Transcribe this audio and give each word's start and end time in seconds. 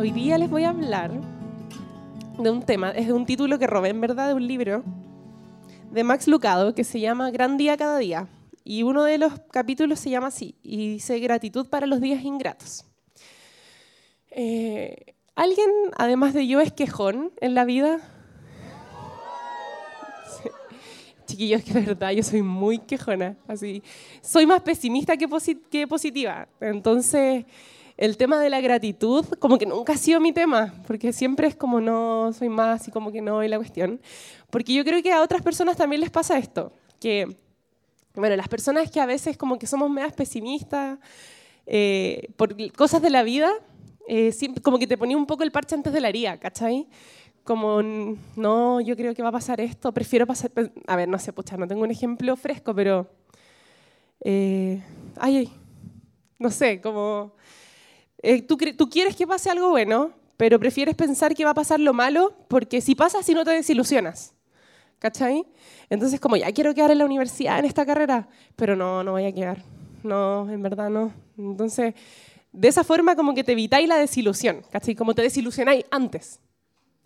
Hoy 0.00 0.12
día 0.12 0.38
les 0.38 0.48
voy 0.48 0.64
a 0.64 0.70
hablar 0.70 1.12
de 2.38 2.50
un 2.50 2.62
tema, 2.62 2.90
es 2.92 3.08
de 3.08 3.12
un 3.12 3.26
título 3.26 3.58
que 3.58 3.66
robé 3.66 3.90
en 3.90 4.00
verdad 4.00 4.28
de 4.28 4.32
un 4.32 4.46
libro 4.46 4.82
de 5.90 6.04
Max 6.04 6.26
Lucado 6.26 6.74
que 6.74 6.84
se 6.84 7.00
llama 7.00 7.30
Gran 7.30 7.58
Día 7.58 7.76
Cada 7.76 7.98
Día. 7.98 8.26
Y 8.64 8.82
uno 8.82 9.04
de 9.04 9.18
los 9.18 9.38
capítulos 9.52 10.00
se 10.00 10.08
llama 10.08 10.28
así, 10.28 10.54
y 10.62 10.92
dice 10.92 11.18
Gratitud 11.18 11.66
para 11.66 11.86
los 11.86 12.00
días 12.00 12.24
ingratos. 12.24 12.86
Eh, 14.30 15.16
¿Alguien, 15.34 15.68
además 15.98 16.32
de 16.32 16.46
yo, 16.46 16.62
es 16.62 16.72
quejón 16.72 17.32
en 17.42 17.54
la 17.54 17.66
vida? 17.66 18.00
Chiquillos, 21.26 21.62
que 21.62 21.74
de 21.74 21.80
verdad 21.82 22.12
yo 22.12 22.22
soy 22.22 22.40
muy 22.40 22.78
quejona. 22.78 23.36
Así, 23.46 23.82
soy 24.22 24.46
más 24.46 24.62
pesimista 24.62 25.18
que, 25.18 25.28
que 25.70 25.86
positiva. 25.86 26.48
Entonces, 26.58 27.44
el 28.00 28.16
tema 28.16 28.40
de 28.40 28.48
la 28.48 28.62
gratitud 28.62 29.26
como 29.38 29.58
que 29.58 29.66
nunca 29.66 29.92
ha 29.92 29.96
sido 29.98 30.20
mi 30.20 30.32
tema, 30.32 30.72
porque 30.86 31.12
siempre 31.12 31.46
es 31.46 31.54
como 31.54 31.82
no, 31.82 32.32
soy 32.32 32.48
más 32.48 32.88
y 32.88 32.90
como 32.90 33.12
que 33.12 33.20
no, 33.20 33.44
y 33.44 33.48
la 33.48 33.58
cuestión. 33.58 34.00
Porque 34.48 34.72
yo 34.72 34.84
creo 34.84 35.02
que 35.02 35.12
a 35.12 35.20
otras 35.20 35.42
personas 35.42 35.76
también 35.76 36.00
les 36.00 36.08
pasa 36.08 36.38
esto, 36.38 36.72
que, 36.98 37.36
bueno, 38.14 38.34
las 38.36 38.48
personas 38.48 38.90
que 38.90 39.00
a 39.00 39.06
veces 39.06 39.36
como 39.36 39.58
que 39.58 39.66
somos 39.66 39.90
más 39.90 40.14
pesimistas 40.14 40.98
eh, 41.66 42.30
por 42.36 42.56
cosas 42.72 43.02
de 43.02 43.10
la 43.10 43.22
vida, 43.22 43.50
eh, 44.08 44.34
como 44.62 44.78
que 44.78 44.86
te 44.86 44.96
ponía 44.96 45.18
un 45.18 45.26
poco 45.26 45.42
el 45.42 45.52
parche 45.52 45.74
antes 45.74 45.92
de 45.92 46.00
la 46.00 46.08
haría, 46.08 46.40
¿cachai? 46.40 46.88
Como, 47.44 47.82
no, 48.34 48.80
yo 48.80 48.96
creo 48.96 49.14
que 49.14 49.22
va 49.22 49.28
a 49.28 49.32
pasar 49.32 49.60
esto, 49.60 49.92
prefiero 49.92 50.26
pasar, 50.26 50.50
a 50.86 50.96
ver, 50.96 51.06
no 51.06 51.18
sé, 51.18 51.34
pucha, 51.34 51.58
no 51.58 51.68
tengo 51.68 51.82
un 51.82 51.90
ejemplo 51.90 52.34
fresco, 52.36 52.74
pero, 52.74 53.10
eh, 54.24 54.82
ay, 55.18 55.52
no 56.38 56.50
sé, 56.50 56.80
como 56.80 57.34
eh, 58.22 58.42
tú, 58.42 58.56
quieres 58.88 59.16
que 59.16 59.26
pase 59.26 59.50
algo 59.50 59.70
bueno, 59.70 60.12
pero 60.36 60.58
prefieres 60.58 60.94
pensar 60.94 61.34
que 61.34 61.44
va 61.44 61.50
a 61.50 61.54
pasar 61.54 61.80
lo 61.80 61.92
malo, 61.92 62.34
porque 62.48 62.80
si 62.80 62.94
pasa, 62.94 63.22
si 63.22 63.34
no 63.34 63.44
te 63.44 63.50
desilusionas. 63.50 64.34
¿Cachai? 64.98 65.46
Entonces, 65.88 66.20
como 66.20 66.36
ya 66.36 66.52
quiero 66.52 66.74
quedar 66.74 66.90
en 66.90 66.98
la 66.98 67.06
universidad 67.06 67.58
en 67.58 67.64
esta 67.64 67.86
carrera, 67.86 68.28
pero 68.54 68.76
no, 68.76 69.02
no 69.02 69.12
voy 69.12 69.24
a 69.24 69.32
quedar. 69.32 69.62
No, 70.02 70.50
en 70.50 70.62
verdad 70.62 70.90
no. 70.90 71.12
Entonces, 71.38 71.94
de 72.52 72.68
esa 72.68 72.84
forma 72.84 73.16
como 73.16 73.34
que 73.34 73.44
te 73.44 73.52
evitáis 73.52 73.88
la 73.88 73.96
desilusión, 73.96 74.62
¿cachai? 74.70 74.94
Como 74.94 75.14
te 75.14 75.22
desilusionáis 75.22 75.84
antes, 75.90 76.38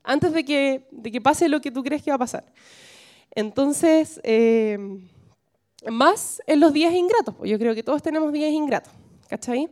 antes 0.02 0.32
de 0.32 0.44
que, 0.44 0.88
de 0.90 1.12
que 1.12 1.20
pase 1.20 1.48
lo 1.48 1.60
que 1.60 1.70
tú 1.70 1.84
crees 1.84 2.02
que 2.02 2.10
va 2.10 2.16
a 2.16 2.18
pasar. 2.18 2.44
Entonces, 3.30 4.20
eh, 4.24 4.78
más 5.88 6.42
en 6.46 6.60
los 6.60 6.72
días 6.72 6.94
ingratos, 6.94 7.34
pues 7.36 7.50
yo 7.50 7.58
creo 7.58 7.74
que 7.74 7.82
todos 7.82 8.02
tenemos 8.02 8.32
días 8.32 8.50
ingratos, 8.50 8.92
¿cachai? 9.28 9.68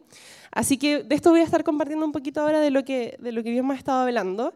Así 0.52 0.76
que 0.76 1.02
de 1.02 1.14
esto 1.14 1.30
voy 1.30 1.40
a 1.40 1.44
estar 1.44 1.64
compartiendo 1.64 2.04
un 2.04 2.12
poquito 2.12 2.42
ahora 2.42 2.60
de 2.60 2.70
lo 2.70 2.84
que, 2.84 3.16
de 3.18 3.32
lo 3.32 3.42
que 3.42 3.50
Dios 3.50 3.64
me 3.64 3.72
ha 3.72 3.76
estado 3.76 4.02
hablando. 4.02 4.52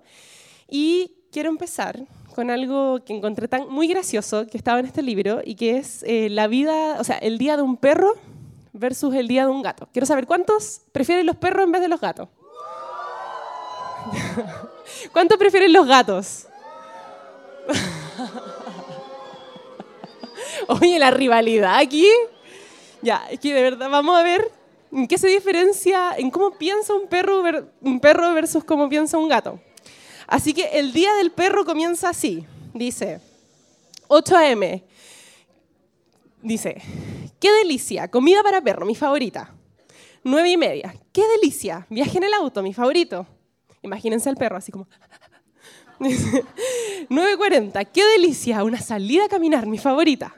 Y 0.69 1.14
quiero 1.33 1.48
empezar 1.48 2.06
con 2.34 2.50
algo 2.50 3.03
que 3.05 3.16
encontré 3.16 3.48
tan 3.48 3.69
muy 3.69 3.88
gracioso 3.88 4.47
que 4.47 4.58
estaba 4.58 4.78
en 4.78 4.86
este 4.86 5.03
libro 5.03 5.41
y 5.42 5.55
que 5.55 5.78
es 5.78 6.05
eh, 6.06 6.28
la 6.28 6.48
vida, 6.48 7.00
o 7.00 7.05
sea, 7.05 7.16
el 7.16 7.38
día 7.38 7.56
de 7.56 7.62
un 7.62 7.78
perro 7.78 8.12
versus 8.75 9.14
el 9.14 9.27
día 9.27 9.47
de 9.47 9.50
un 9.50 9.62
gato. 9.62 9.88
Quiero 9.91 10.05
saber 10.05 10.27
cuántos 10.27 10.83
prefieren 10.92 11.25
los 11.25 11.36
perros 11.36 11.64
en 11.64 11.72
vez 11.72 11.80
de 11.80 11.88
los 11.88 12.00
gatos. 12.00 12.28
¿Cuántos 15.12 15.38
prefieren 15.38 15.72
los 15.72 15.86
gatos? 15.86 16.47
Oye, 20.69 20.98
la 20.98 21.10
rivalidad 21.10 21.78
aquí. 21.78 22.06
Ya, 23.00 23.27
es 23.31 23.41
que 23.41 23.55
de 23.55 23.62
verdad, 23.62 23.88
vamos 23.88 24.19
a 24.19 24.22
ver 24.22 24.56
¿En 24.92 25.06
qué 25.06 25.19
se 25.19 25.29
diferencia 25.29 26.15
en 26.16 26.31
cómo 26.31 26.53
piensa 26.53 26.94
un 26.94 27.09
perro, 27.09 27.43
un 27.81 28.00
perro 28.00 28.33
versus 28.34 28.65
cómo 28.65 28.88
piensa 28.88 29.19
un 29.19 29.28
gato? 29.28 29.60
Así 30.27 30.55
que 30.55 30.78
el 30.78 30.93
día 30.93 31.15
del 31.15 31.33
perro 31.33 31.65
comienza 31.65 32.09
así. 32.09 32.44
Dice, 32.75 33.21
8 34.09 34.37
a.m. 34.37 34.84
Dice, 36.43 36.83
qué 37.41 37.53
delicia, 37.53 38.09
comida 38.10 38.43
para 38.43 38.60
perro, 38.60 38.87
mi 38.87 38.94
favorita. 38.94 39.55
9 40.25 40.50
y 40.50 40.56
media, 40.56 40.94
qué 41.12 41.22
delicia, 41.28 41.87
viaje 41.89 42.19
en 42.19 42.25
el 42.25 42.34
auto, 42.34 42.62
mi 42.62 42.75
favorito. 42.75 43.27
Imagínense 43.83 44.28
al 44.28 44.37
perro 44.37 44.56
así 44.56 44.72
como... 44.72 44.89
9.40, 45.99 47.89
qué 47.91 48.05
delicia, 48.05 48.65
una 48.65 48.81
salida 48.81 49.25
a 49.25 49.28
caminar, 49.28 49.66
mi 49.66 49.78
favorita. 49.78 50.34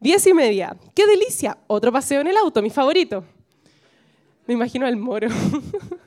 10 0.00 0.26
y 0.26 0.34
media, 0.34 0.76
qué 0.94 1.06
delicia, 1.06 1.58
otro 1.66 1.92
paseo 1.92 2.20
en 2.20 2.26
el 2.28 2.36
auto, 2.36 2.62
mi 2.62 2.70
favorito. 2.70 3.24
Me 4.46 4.54
imagino 4.54 4.86
al 4.86 4.96
moro. 4.96 5.28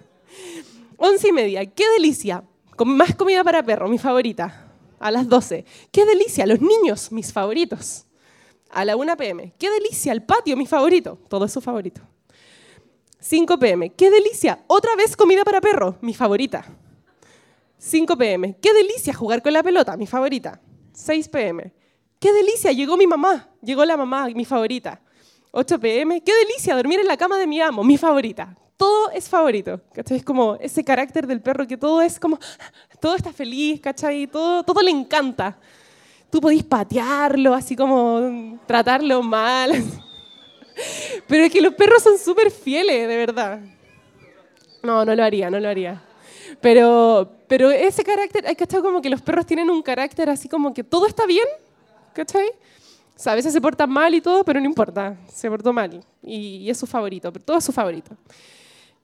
Once 0.98 1.28
y 1.28 1.32
media, 1.32 1.66
qué 1.66 1.84
delicia. 1.98 2.44
Con 2.76 2.96
más 2.96 3.16
comida 3.16 3.44
para 3.44 3.64
perro, 3.64 3.88
mi 3.90 3.98
favorita. 3.98 4.66
A 5.00 5.12
las 5.12 5.28
12, 5.28 5.66
qué 5.92 6.06
delicia, 6.06 6.46
los 6.46 6.62
niños, 6.62 7.12
mis 7.12 7.32
favoritos. 7.32 8.06
A 8.70 8.86
la 8.86 8.96
1 8.96 9.18
pm, 9.18 9.54
qué 9.58 9.70
delicia, 9.70 10.12
el 10.12 10.24
patio, 10.24 10.56
mi 10.58 10.66
favorito. 10.66 11.18
Todo 11.28 11.46
es 11.46 11.54
su 11.54 11.62
favorito. 11.62 12.02
5 13.20 13.60
pm, 13.60 13.90
qué 13.92 14.10
delicia, 14.10 14.64
otra 14.68 14.96
vez 14.96 15.16
comida 15.18 15.44
para 15.44 15.60
perro, 15.60 15.98
mi 16.02 16.14
favorita. 16.14 16.66
5 17.78 18.18
pm, 18.18 18.58
qué 18.62 18.74
delicia 18.74 19.14
jugar 19.14 19.42
con 19.42 19.54
la 19.54 19.64
pelota, 19.64 19.98
mi 19.98 20.08
favorita. 20.08 20.62
6 20.94 21.28
pm, 21.30 21.74
qué 22.20 22.32
delicia, 22.32 22.72
llegó 22.72 22.98
mi 22.98 23.08
mamá, 23.08 23.50
llegó 23.62 23.84
la 23.86 23.98
mamá, 23.98 24.28
mi 24.30 24.46
favorita. 24.46 25.02
8 25.52 25.80
pm, 25.80 26.22
qué 26.22 26.32
delicia 26.34 26.76
dormir 26.76 27.00
en 27.00 27.08
la 27.08 27.18
cama 27.18 27.38
de 27.38 27.48
mi 27.48 27.60
amo, 27.60 27.84
mi 27.84 27.98
favorita. 27.98 28.56
Todo 28.78 29.12
es 29.12 29.28
favorito, 29.28 29.82
¿cachai? 29.94 30.18
Es 30.18 30.24
como 30.24 30.56
ese 30.56 30.84
carácter 30.84 31.28
del 31.28 31.42
perro 31.42 31.68
que 31.68 31.76
todo 31.76 32.02
es 32.02 32.20
como, 32.20 32.40
todo 33.02 33.16
está 33.16 33.34
feliz, 33.34 33.82
¿cachai? 33.82 34.28
Todo, 34.28 34.64
todo 34.64 34.82
le 34.82 34.92
encanta. 34.92 35.58
Tú 36.30 36.40
podís 36.40 36.64
patearlo, 36.64 37.54
así 37.54 37.76
como 37.76 38.60
tratarlo 38.66 39.22
mal. 39.24 39.72
Pero 41.28 41.44
es 41.44 41.52
que 41.52 41.62
los 41.62 41.74
perros 41.74 42.04
son 42.04 42.18
súper 42.18 42.52
fieles, 42.52 43.08
de 43.08 43.18
verdad. 43.18 43.60
No, 44.84 45.04
no 45.04 45.14
lo 45.14 45.24
haría, 45.24 45.50
no 45.50 45.60
lo 45.60 45.68
haría. 45.68 46.02
Pero, 46.62 47.30
pero 47.48 47.70
ese 47.72 48.04
carácter, 48.04 48.46
hay 48.48 48.56
que 48.56 48.64
estar 48.64 48.82
como 48.82 49.02
que 49.02 49.10
los 49.10 49.22
perros 49.22 49.46
tienen 49.46 49.70
un 49.70 49.82
carácter 49.82 50.30
así 50.30 50.48
como 50.48 50.74
que 50.74 50.84
todo 50.84 51.06
está 51.06 51.26
bien, 51.26 51.46
¿cachai? 52.14 52.50
A 53.26 53.36
veces 53.36 53.52
se 53.52 53.60
porta 53.60 53.86
mal 53.86 54.14
y 54.14 54.22
todo, 54.22 54.44
pero 54.44 54.60
no 54.60 54.66
importa, 54.66 55.18
se 55.28 55.50
portó 55.50 55.74
mal 55.74 56.04
y, 56.24 56.70
es 56.70 56.78
su 56.78 56.88
favorito, 56.88 57.32
pero 57.34 57.44
todo 57.44 57.58
es 57.58 57.64
su 57.64 57.72
favorito. 57.72 58.16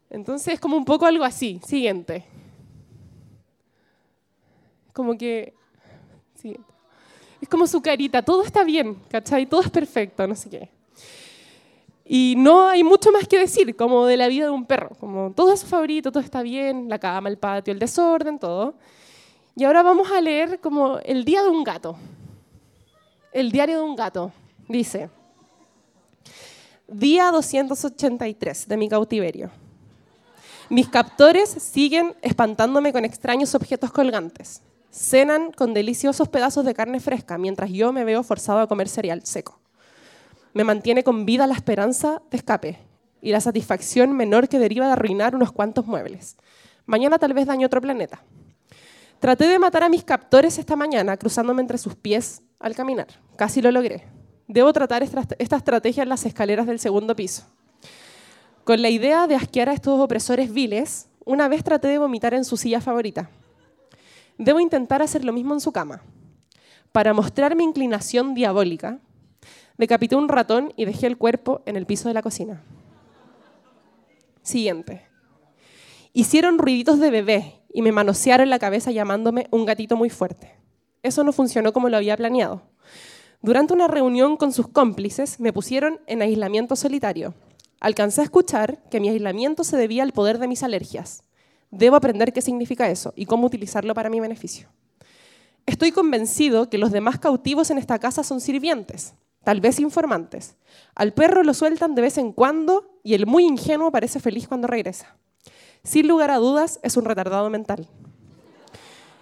Entonces 0.09 0.53
es 0.53 0.59
como 0.59 0.77
un 0.77 0.85
poco 0.85 1.05
algo 1.05 1.23
así. 1.23 1.59
Siguiente. 1.65 2.23
Como 4.93 5.17
que... 5.17 5.53
Siguiente. 6.35 6.71
Es 7.41 7.49
como 7.49 7.67
su 7.67 7.81
carita, 7.81 8.21
todo 8.21 8.43
está 8.43 8.63
bien, 8.63 8.95
¿cachai? 9.09 9.45
Todo 9.45 9.61
es 9.61 9.69
perfecto, 9.69 10.25
no 10.25 10.35
sé 10.35 10.49
qué. 10.49 10.69
Y 12.05 12.35
no 12.37 12.67
hay 12.67 12.83
mucho 12.83 13.11
más 13.11 13.27
que 13.27 13.39
decir, 13.39 13.75
como 13.75 14.05
de 14.05 14.15
la 14.15 14.27
vida 14.27 14.45
de 14.45 14.51
un 14.51 14.65
perro, 14.65 14.91
como 14.99 15.33
todo 15.35 15.51
es 15.51 15.59
su 15.59 15.67
favorito, 15.67 16.11
todo 16.11 16.23
está 16.23 16.43
bien, 16.43 16.87
la 16.87 16.99
cama, 16.99 17.29
el 17.29 17.37
patio, 17.37 17.73
el 17.73 17.79
desorden, 17.79 18.39
todo. 18.39 18.75
Y 19.55 19.63
ahora 19.63 19.83
vamos 19.83 20.11
a 20.11 20.21
leer 20.21 20.59
como 20.59 20.99
el 20.99 21.25
día 21.25 21.43
de 21.43 21.49
un 21.49 21.63
gato 21.63 21.97
el 23.35 23.51
diario 23.51 23.79
de 23.79 23.83
un 23.83 23.97
gato. 23.97 24.31
Dice, 24.69 25.09
día 26.87 27.31
283 27.31 28.65
de 28.65 28.77
mi 28.77 28.87
cautiverio. 28.87 29.51
Mis 30.69 30.87
captores 30.87 31.49
siguen 31.49 32.15
espantándome 32.21 32.93
con 32.93 33.03
extraños 33.03 33.53
objetos 33.53 33.91
colgantes. 33.91 34.61
Cenan 34.89 35.51
con 35.51 35.73
deliciosos 35.73 36.29
pedazos 36.29 36.63
de 36.63 36.73
carne 36.73 37.01
fresca 37.01 37.37
mientras 37.37 37.69
yo 37.71 37.91
me 37.91 38.05
veo 38.05 38.23
forzado 38.23 38.59
a 38.59 38.67
comer 38.67 38.87
cereal 38.87 39.25
seco. 39.25 39.59
Me 40.53 40.63
mantiene 40.63 41.03
con 41.03 41.25
vida 41.25 41.45
la 41.45 41.55
esperanza 41.55 42.21
de 42.31 42.37
escape 42.37 42.79
y 43.21 43.31
la 43.33 43.41
satisfacción 43.41 44.13
menor 44.13 44.47
que 44.47 44.59
deriva 44.59 44.87
de 44.87 44.93
arruinar 44.93 45.35
unos 45.35 45.51
cuantos 45.51 45.85
muebles. 45.85 46.37
Mañana 46.85 47.19
tal 47.19 47.33
vez 47.33 47.47
daño 47.47 47.67
otro 47.67 47.81
planeta. 47.81 48.23
Traté 49.19 49.47
de 49.47 49.59
matar 49.59 49.83
a 49.83 49.89
mis 49.89 50.03
captores 50.03 50.57
esta 50.57 50.75
mañana 50.75 51.17
cruzándome 51.17 51.61
entre 51.61 51.77
sus 51.77 51.95
pies 51.95 52.41
al 52.59 52.75
caminar. 52.75 53.07
Casi 53.37 53.61
lo 53.61 53.71
logré. 53.71 54.03
Debo 54.47 54.71
tratar 54.73 55.03
esta 55.03 55.57
estrategia 55.57 56.03
en 56.03 56.09
las 56.09 56.25
escaleras 56.25 56.67
del 56.67 56.79
segundo 56.79 57.15
piso. 57.15 57.43
Con 58.63 58.81
la 58.81 58.89
idea 58.89 59.27
de 59.27 59.35
asquear 59.35 59.69
a 59.69 59.73
estos 59.73 59.99
opresores 59.99 60.51
viles, 60.51 61.07
una 61.23 61.47
vez 61.47 61.63
traté 61.63 61.87
de 61.87 61.97
vomitar 61.97 62.33
en 62.33 62.45
su 62.45 62.57
silla 62.57 62.81
favorita. 62.81 63.29
Debo 64.37 64.59
intentar 64.59 65.01
hacer 65.01 65.23
lo 65.23 65.33
mismo 65.33 65.53
en 65.53 65.61
su 65.61 65.71
cama. 65.71 66.01
Para 66.91 67.13
mostrar 67.13 67.55
mi 67.55 67.63
inclinación 67.63 68.33
diabólica, 68.33 68.99
decapité 69.77 70.15
un 70.15 70.29
ratón 70.29 70.73
y 70.75 70.85
dejé 70.85 71.07
el 71.07 71.17
cuerpo 71.17 71.61
en 71.65 71.75
el 71.75 71.85
piso 71.85 72.07
de 72.07 72.13
la 72.13 72.21
cocina. 72.21 72.63
Siguiente. 74.41 75.07
Hicieron 76.13 76.57
ruiditos 76.57 76.99
de 76.99 77.11
bebé 77.11 77.61
y 77.75 77.81
me 77.81 77.91
manosearon 77.91 78.49
la 78.49 78.57
cabeza 78.57 78.91
llamándome 78.91 79.47
un 79.51 79.65
gatito 79.65 79.97
muy 79.97 80.09
fuerte. 80.09 80.55
Eso 81.03 81.25
no 81.25 81.33
funcionó 81.33 81.73
como 81.73 81.89
lo 81.89 81.97
había 81.97 82.15
planeado. 82.15 82.61
Durante 83.41 83.73
una 83.73 83.89
reunión 83.89 84.37
con 84.37 84.53
sus 84.53 84.69
cómplices 84.69 85.41
me 85.41 85.51
pusieron 85.51 85.99
en 86.07 86.21
aislamiento 86.21 86.77
solitario. 86.77 87.33
Alcancé 87.81 88.21
a 88.21 88.23
escuchar 88.23 88.81
que 88.89 89.01
mi 89.01 89.09
aislamiento 89.09 89.65
se 89.65 89.75
debía 89.75 90.03
al 90.03 90.13
poder 90.13 90.39
de 90.39 90.47
mis 90.47 90.63
alergias. 90.63 91.23
Debo 91.69 91.97
aprender 91.97 92.31
qué 92.31 92.41
significa 92.41 92.89
eso 92.89 93.11
y 93.13 93.25
cómo 93.25 93.45
utilizarlo 93.45 93.93
para 93.93 94.09
mi 94.09 94.21
beneficio. 94.21 94.69
Estoy 95.65 95.91
convencido 95.91 96.69
que 96.69 96.77
los 96.77 96.93
demás 96.93 97.19
cautivos 97.19 97.71
en 97.71 97.77
esta 97.77 97.99
casa 97.99 98.23
son 98.23 98.39
sirvientes, 98.39 99.15
tal 99.43 99.59
vez 99.59 99.81
informantes. 99.81 100.55
Al 100.95 101.13
perro 101.13 101.43
lo 101.43 101.53
sueltan 101.53 101.93
de 101.93 102.03
vez 102.03 102.17
en 102.17 102.31
cuando 102.31 102.99
y 103.03 103.15
el 103.15 103.25
muy 103.25 103.43
ingenuo 103.43 103.91
parece 103.91 104.21
feliz 104.21 104.47
cuando 104.47 104.67
regresa. 104.67 105.17
Sin 105.85 106.07
lugar 106.07 106.31
a 106.31 106.37
dudas, 106.37 106.79
es 106.81 106.97
un 106.97 107.05
retardado 107.05 107.47
mental. 107.51 107.87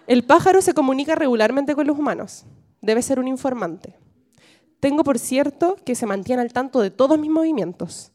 El 0.07 0.23
pájaro 0.23 0.61
se 0.61 0.73
comunica 0.73 1.13
regularmente 1.13 1.75
con 1.75 1.85
los 1.85 1.99
humanos. 1.99 2.45
Debe 2.81 3.01
ser 3.01 3.19
un 3.19 3.27
informante. 3.27 3.97
Tengo 4.79 5.03
por 5.03 5.19
cierto 5.19 5.75
que 5.85 5.93
se 5.93 6.05
mantiene 6.05 6.41
al 6.41 6.53
tanto 6.53 6.79
de 6.79 6.89
todos 6.89 7.19
mis 7.19 7.29
movimientos. 7.29 8.13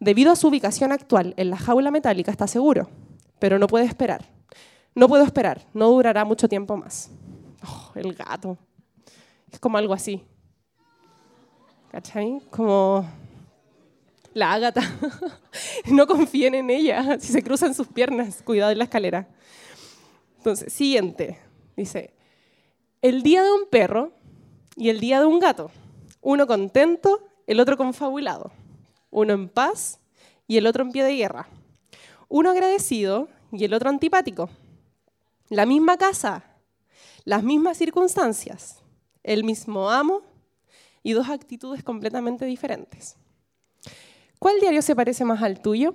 Debido 0.00 0.32
a 0.32 0.36
su 0.36 0.48
ubicación 0.48 0.90
actual 0.90 1.34
en 1.36 1.50
la 1.50 1.56
jaula 1.56 1.92
metálica 1.92 2.32
está 2.32 2.48
seguro, 2.48 2.88
pero 3.38 3.60
no 3.60 3.68
puede 3.68 3.84
esperar. 3.84 4.28
No 4.96 5.08
puedo 5.08 5.22
esperar, 5.22 5.64
no 5.72 5.88
durará 5.88 6.24
mucho 6.24 6.48
tiempo 6.48 6.76
más. 6.76 7.10
Oh, 7.64 7.92
el 7.94 8.12
gato. 8.14 8.58
Es 9.52 9.60
como 9.60 9.78
algo 9.78 9.94
así. 9.94 10.20
¿Cachai? 11.92 12.42
Como 12.50 13.06
la 14.34 14.52
ágata. 14.52 14.82
no 15.86 16.06
confíen 16.06 16.54
en 16.54 16.70
ella. 16.70 17.18
Si 17.18 17.32
se 17.32 17.42
cruzan 17.42 17.74
sus 17.74 17.88
piernas, 17.88 18.42
cuidado 18.42 18.72
en 18.72 18.78
la 18.78 18.84
escalera. 18.84 19.28
Entonces, 20.36 20.72
siguiente. 20.72 21.38
Dice, 21.76 22.12
el 23.00 23.22
día 23.22 23.42
de 23.42 23.52
un 23.52 23.66
perro 23.70 24.12
y 24.76 24.90
el 24.90 25.00
día 25.00 25.20
de 25.20 25.26
un 25.26 25.38
gato. 25.38 25.70
Uno 26.20 26.46
contento, 26.46 27.26
el 27.46 27.60
otro 27.60 27.76
confabulado. 27.76 28.52
Uno 29.10 29.32
en 29.32 29.48
paz 29.48 30.00
y 30.46 30.58
el 30.58 30.66
otro 30.66 30.82
en 30.84 30.92
pie 30.92 31.04
de 31.04 31.16
guerra. 31.16 31.48
Uno 32.28 32.50
agradecido 32.50 33.28
y 33.52 33.64
el 33.64 33.74
otro 33.74 33.88
antipático. 33.88 34.50
La 35.48 35.66
misma 35.66 35.96
casa, 35.96 36.44
las 37.24 37.42
mismas 37.42 37.76
circunstancias, 37.76 38.82
el 39.22 39.44
mismo 39.44 39.90
amo 39.90 40.22
y 41.02 41.12
dos 41.12 41.28
actitudes 41.28 41.84
completamente 41.84 42.44
diferentes. 42.46 43.16
¿Cuál 44.44 44.60
diario 44.60 44.82
se 44.82 44.94
parece 44.94 45.24
más 45.24 45.42
al 45.42 45.58
tuyo? 45.58 45.94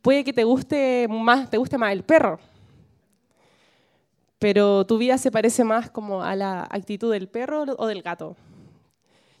Puede 0.00 0.24
que 0.24 0.32
te 0.32 0.44
guste 0.44 1.06
más, 1.10 1.50
te 1.50 1.58
guste 1.58 1.76
más 1.76 1.92
el 1.92 2.04
perro, 2.04 2.40
pero 4.38 4.86
tu 4.86 4.96
vida 4.96 5.18
se 5.18 5.30
parece 5.30 5.62
más 5.62 5.90
como 5.90 6.22
a 6.22 6.34
la 6.36 6.62
actitud 6.70 7.12
del 7.12 7.28
perro 7.28 7.64
o 7.76 7.86
del 7.86 8.00
gato. 8.00 8.34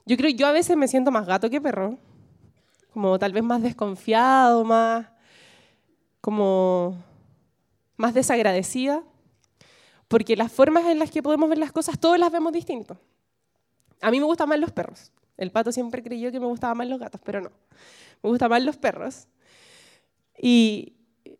Yo 0.04 0.18
creo, 0.18 0.32
yo 0.32 0.46
a 0.46 0.52
veces 0.52 0.76
me 0.76 0.86
siento 0.86 1.10
más 1.10 1.24
gato 1.24 1.48
que 1.48 1.62
perro, 1.62 1.96
como 2.92 3.18
tal 3.18 3.32
vez 3.32 3.42
más 3.42 3.62
desconfiado, 3.62 4.62
más 4.62 5.06
como 6.20 7.02
más 7.96 8.12
desagradecida, 8.12 9.02
porque 10.08 10.36
las 10.36 10.52
formas 10.52 10.84
en 10.88 10.98
las 10.98 11.10
que 11.10 11.22
podemos 11.22 11.48
ver 11.48 11.56
las 11.56 11.72
cosas, 11.72 11.98
todas 11.98 12.20
las 12.20 12.30
vemos 12.30 12.52
distintos. 12.52 12.98
A 14.02 14.10
mí 14.10 14.20
me 14.20 14.26
gustan 14.26 14.50
más 14.50 14.60
los 14.60 14.72
perros. 14.72 15.10
El 15.40 15.50
pato 15.50 15.72
siempre 15.72 16.02
creyó 16.02 16.30
que 16.30 16.38
me 16.38 16.44
gustaban 16.44 16.76
más 16.76 16.86
los 16.86 17.00
gatos, 17.00 17.18
pero 17.24 17.40
no. 17.40 17.50
Me 18.22 18.28
gustan 18.28 18.50
más 18.50 18.62
los 18.62 18.76
perros. 18.76 19.26
Y 20.38 20.92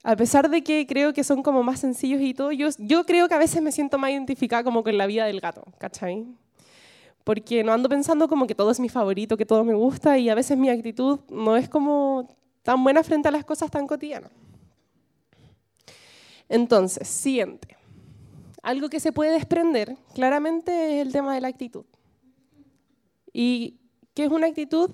a 0.02 0.17
pesar 0.17 0.49
de 0.49 0.64
que 0.64 0.87
creo 0.87 1.12
que 1.12 1.23
son 1.23 1.43
como 1.43 1.62
más 1.62 1.81
sencillos 1.81 2.23
y 2.23 2.32
todo, 2.32 2.50
yo, 2.50 2.69
yo 2.79 3.05
creo 3.05 3.29
que 3.29 3.35
a 3.35 3.38
veces 3.38 3.61
me 3.61 3.73
siento 3.73 3.99
más 3.99 4.11
identificada 4.12 4.64
como 4.64 4.82
con 4.82 4.97
la 4.97 5.06
vida 5.06 5.26
del 5.26 5.41
gato, 5.41 5.64
¿cachai? 5.76 6.26
Porque 7.25 7.62
no 7.62 7.75
ando 7.75 7.91
pensando 7.91 8.26
como 8.26 8.47
que 8.47 8.55
todo 8.55 8.70
es 8.70 8.81
mi 8.81 8.88
favorito, 8.88 9.37
que 9.37 9.44
todo 9.44 9.64
me 9.64 9.75
gusta 9.75 10.17
y 10.17 10.31
a 10.31 10.35
veces 10.35 10.56
mi 10.56 10.70
actitud 10.70 11.20
no 11.29 11.58
es 11.58 11.69
como 11.69 12.26
tan 12.62 12.82
buena 12.82 13.02
frente 13.02 13.29
a 13.29 13.32
las 13.32 13.44
cosas 13.44 13.70
tan 13.70 13.87
cotidianas. 13.87 14.32
Entonces, 16.49 17.06
siguiente. 17.06 17.76
Algo 18.62 18.88
que 18.88 18.99
se 18.99 19.12
puede 19.12 19.32
desprender 19.32 19.94
claramente 20.14 21.00
es 21.00 21.06
el 21.06 21.12
tema 21.12 21.35
de 21.35 21.43
la 21.43 21.49
actitud. 21.49 21.85
¿Y 23.32 23.80
qué 24.15 24.25
es 24.25 24.31
una 24.31 24.47
actitud? 24.47 24.91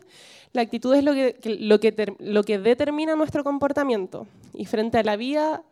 La 0.53 0.63
actitud 0.63 0.95
es 0.95 1.05
lo 1.05 1.13
que, 1.13 1.37
lo 1.61 1.81
que, 1.81 2.15
lo 2.19 2.43
que 2.43 2.59
determina 2.59 3.17
nuestro 3.17 3.45
comportamiento. 3.45 4.27
Y 4.55 4.67
frente 4.67 4.99
a 4.99 5.03
la 5.03 5.17
vida 5.17 5.63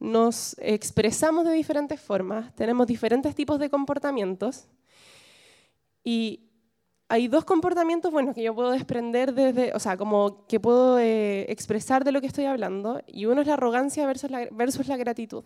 nos 0.00 0.56
expresamos 0.60 1.44
de 1.44 1.52
diferentes 1.52 2.00
formas, 2.00 2.54
tenemos 2.54 2.86
diferentes 2.86 3.34
tipos 3.34 3.58
de 3.58 3.68
comportamientos. 3.68 4.68
Y 6.04 6.48
hay 7.08 7.26
dos 7.26 7.44
comportamientos 7.44 8.12
buenos 8.12 8.34
que 8.34 8.42
yo 8.42 8.54
puedo 8.54 8.70
desprender 8.70 9.34
desde, 9.34 9.72
o 9.74 9.78
sea, 9.78 9.96
como 9.96 10.46
que 10.46 10.60
puedo 10.60 10.98
eh, 10.98 11.50
expresar 11.50 12.04
de 12.04 12.12
lo 12.12 12.20
que 12.20 12.26
estoy 12.26 12.44
hablando, 12.44 13.02
y 13.06 13.26
uno 13.26 13.40
es 13.40 13.46
la 13.46 13.54
arrogancia 13.54 14.06
versus 14.06 14.30
la, 14.30 14.46
versus 14.52 14.88
la 14.88 14.96
gratitud. 14.96 15.44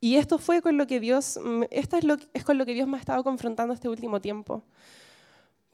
Y 0.00 0.16
esto 0.16 0.38
fue 0.38 0.60
con 0.62 0.76
lo 0.76 0.86
que 0.86 1.00
Dios, 1.00 1.38
esta 1.70 1.98
es, 1.98 2.04
lo, 2.04 2.16
es 2.34 2.44
con 2.44 2.58
lo 2.58 2.66
que 2.66 2.74
Dios 2.74 2.86
me 2.86 2.96
ha 2.96 3.00
estado 3.00 3.24
confrontando 3.24 3.72
este 3.72 3.88
último 3.88 4.20
tiempo. 4.20 4.62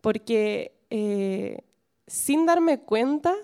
Porque 0.03 0.79
eh, 0.91 1.65
sin 2.07 2.45
darme 2.45 2.81
cuenta, 2.81 3.35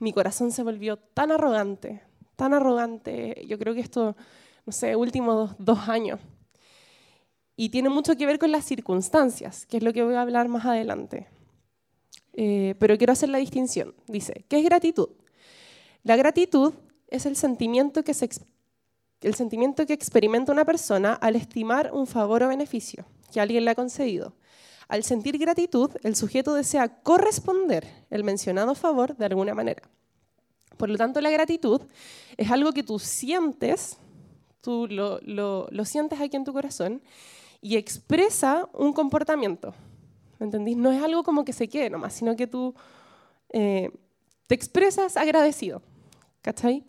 mi 0.00 0.14
corazón 0.14 0.50
se 0.50 0.62
volvió 0.62 0.96
tan 0.96 1.30
arrogante, 1.30 2.00
tan 2.36 2.54
arrogante, 2.54 3.44
yo 3.46 3.58
creo 3.58 3.74
que 3.74 3.80
esto, 3.80 4.16
no 4.64 4.72
sé, 4.72 4.96
últimos 4.96 5.54
dos 5.58 5.86
años 5.90 6.20
y 7.60 7.70
tiene 7.70 7.88
mucho 7.88 8.16
que 8.16 8.24
ver 8.24 8.38
con 8.38 8.52
las 8.52 8.64
circunstancias, 8.64 9.66
que 9.66 9.78
es 9.78 9.82
lo 9.82 9.92
que 9.92 10.04
voy 10.04 10.14
a 10.14 10.22
hablar 10.22 10.46
más 10.46 10.64
adelante. 10.64 11.26
Eh, 12.32 12.76
pero 12.78 12.96
quiero 12.96 13.12
hacer 13.12 13.30
la 13.30 13.38
distinción. 13.38 13.96
Dice, 14.06 14.44
¿qué 14.48 14.58
es 14.60 14.64
gratitud? 14.64 15.08
La 16.04 16.14
gratitud 16.14 16.72
es 17.08 17.26
el 17.26 17.34
sentimiento 17.34 18.04
que, 18.04 18.14
el 19.22 19.34
sentimiento 19.34 19.86
que 19.86 19.92
experimenta 19.92 20.52
una 20.52 20.64
persona 20.64 21.14
al 21.14 21.34
estimar 21.34 21.90
un 21.92 22.06
favor 22.06 22.44
o 22.44 22.48
beneficio 22.48 23.04
que 23.32 23.40
alguien 23.40 23.64
le 23.64 23.72
ha 23.72 23.74
concedido. 23.74 24.34
Al 24.88 25.04
sentir 25.04 25.36
gratitud, 25.36 25.90
el 26.02 26.16
sujeto 26.16 26.54
desea 26.54 27.02
corresponder 27.02 27.86
el 28.08 28.24
mencionado 28.24 28.74
favor 28.74 29.14
de 29.16 29.26
alguna 29.26 29.54
manera. 29.54 29.82
Por 30.78 30.88
lo 30.88 30.96
tanto, 30.96 31.20
la 31.20 31.30
gratitud 31.30 31.82
es 32.38 32.50
algo 32.50 32.72
que 32.72 32.82
tú 32.82 32.98
sientes, 32.98 33.98
tú 34.62 34.86
lo, 34.88 35.84
sientes 35.84 36.18
aquí 36.20 36.36
en 36.36 36.44
tu 36.44 36.54
corazón 36.54 37.02
y 37.60 37.76
expresa 37.76 38.66
un 38.72 38.94
comportamiento. 38.94 39.74
¿Me 40.38 40.46
entendís? 40.46 40.76
No 40.76 40.90
es 40.90 41.02
algo 41.02 41.22
como 41.22 41.44
que 41.44 41.52
se 41.52 41.68
quede 41.68 41.90
nomás, 41.90 42.14
sino 42.14 42.34
que 42.34 42.46
tú 42.46 42.74
eh, 43.50 43.90
te 44.46 44.54
expresas 44.54 45.16
agradecido. 45.18 45.82
¿Cachai? 46.40 46.84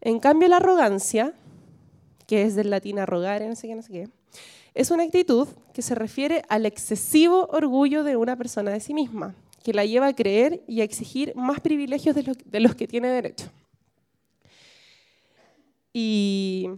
En 0.00 0.18
cambio, 0.18 0.48
la 0.48 0.56
arrogancia, 0.56 1.34
que 2.26 2.42
es 2.42 2.56
del 2.56 2.70
latín 2.70 2.98
arrogar, 2.98 3.42
no 3.42 3.54
sé 3.54 3.68
qué, 3.68 3.74
no 3.74 3.82
sé 3.82 3.92
qué, 3.92 4.08
es 4.74 4.90
una 4.90 5.02
actitud 5.02 5.48
que 5.72 5.82
se 5.82 5.94
refiere 5.94 6.42
al 6.48 6.66
excesivo 6.66 7.48
orgullo 7.50 8.04
de 8.04 8.16
una 8.16 8.36
persona 8.36 8.70
de 8.70 8.80
sí 8.80 8.94
misma, 8.94 9.34
que 9.62 9.72
la 9.72 9.84
lleva 9.84 10.08
a 10.08 10.14
creer 10.14 10.62
y 10.66 10.80
a 10.80 10.84
exigir 10.84 11.34
más 11.34 11.60
privilegios 11.60 12.14
de 12.14 12.60
los, 12.60 12.74
que 12.74 12.88
tiene 12.88 13.08
derecho. 13.08 13.50
Y 15.92 16.68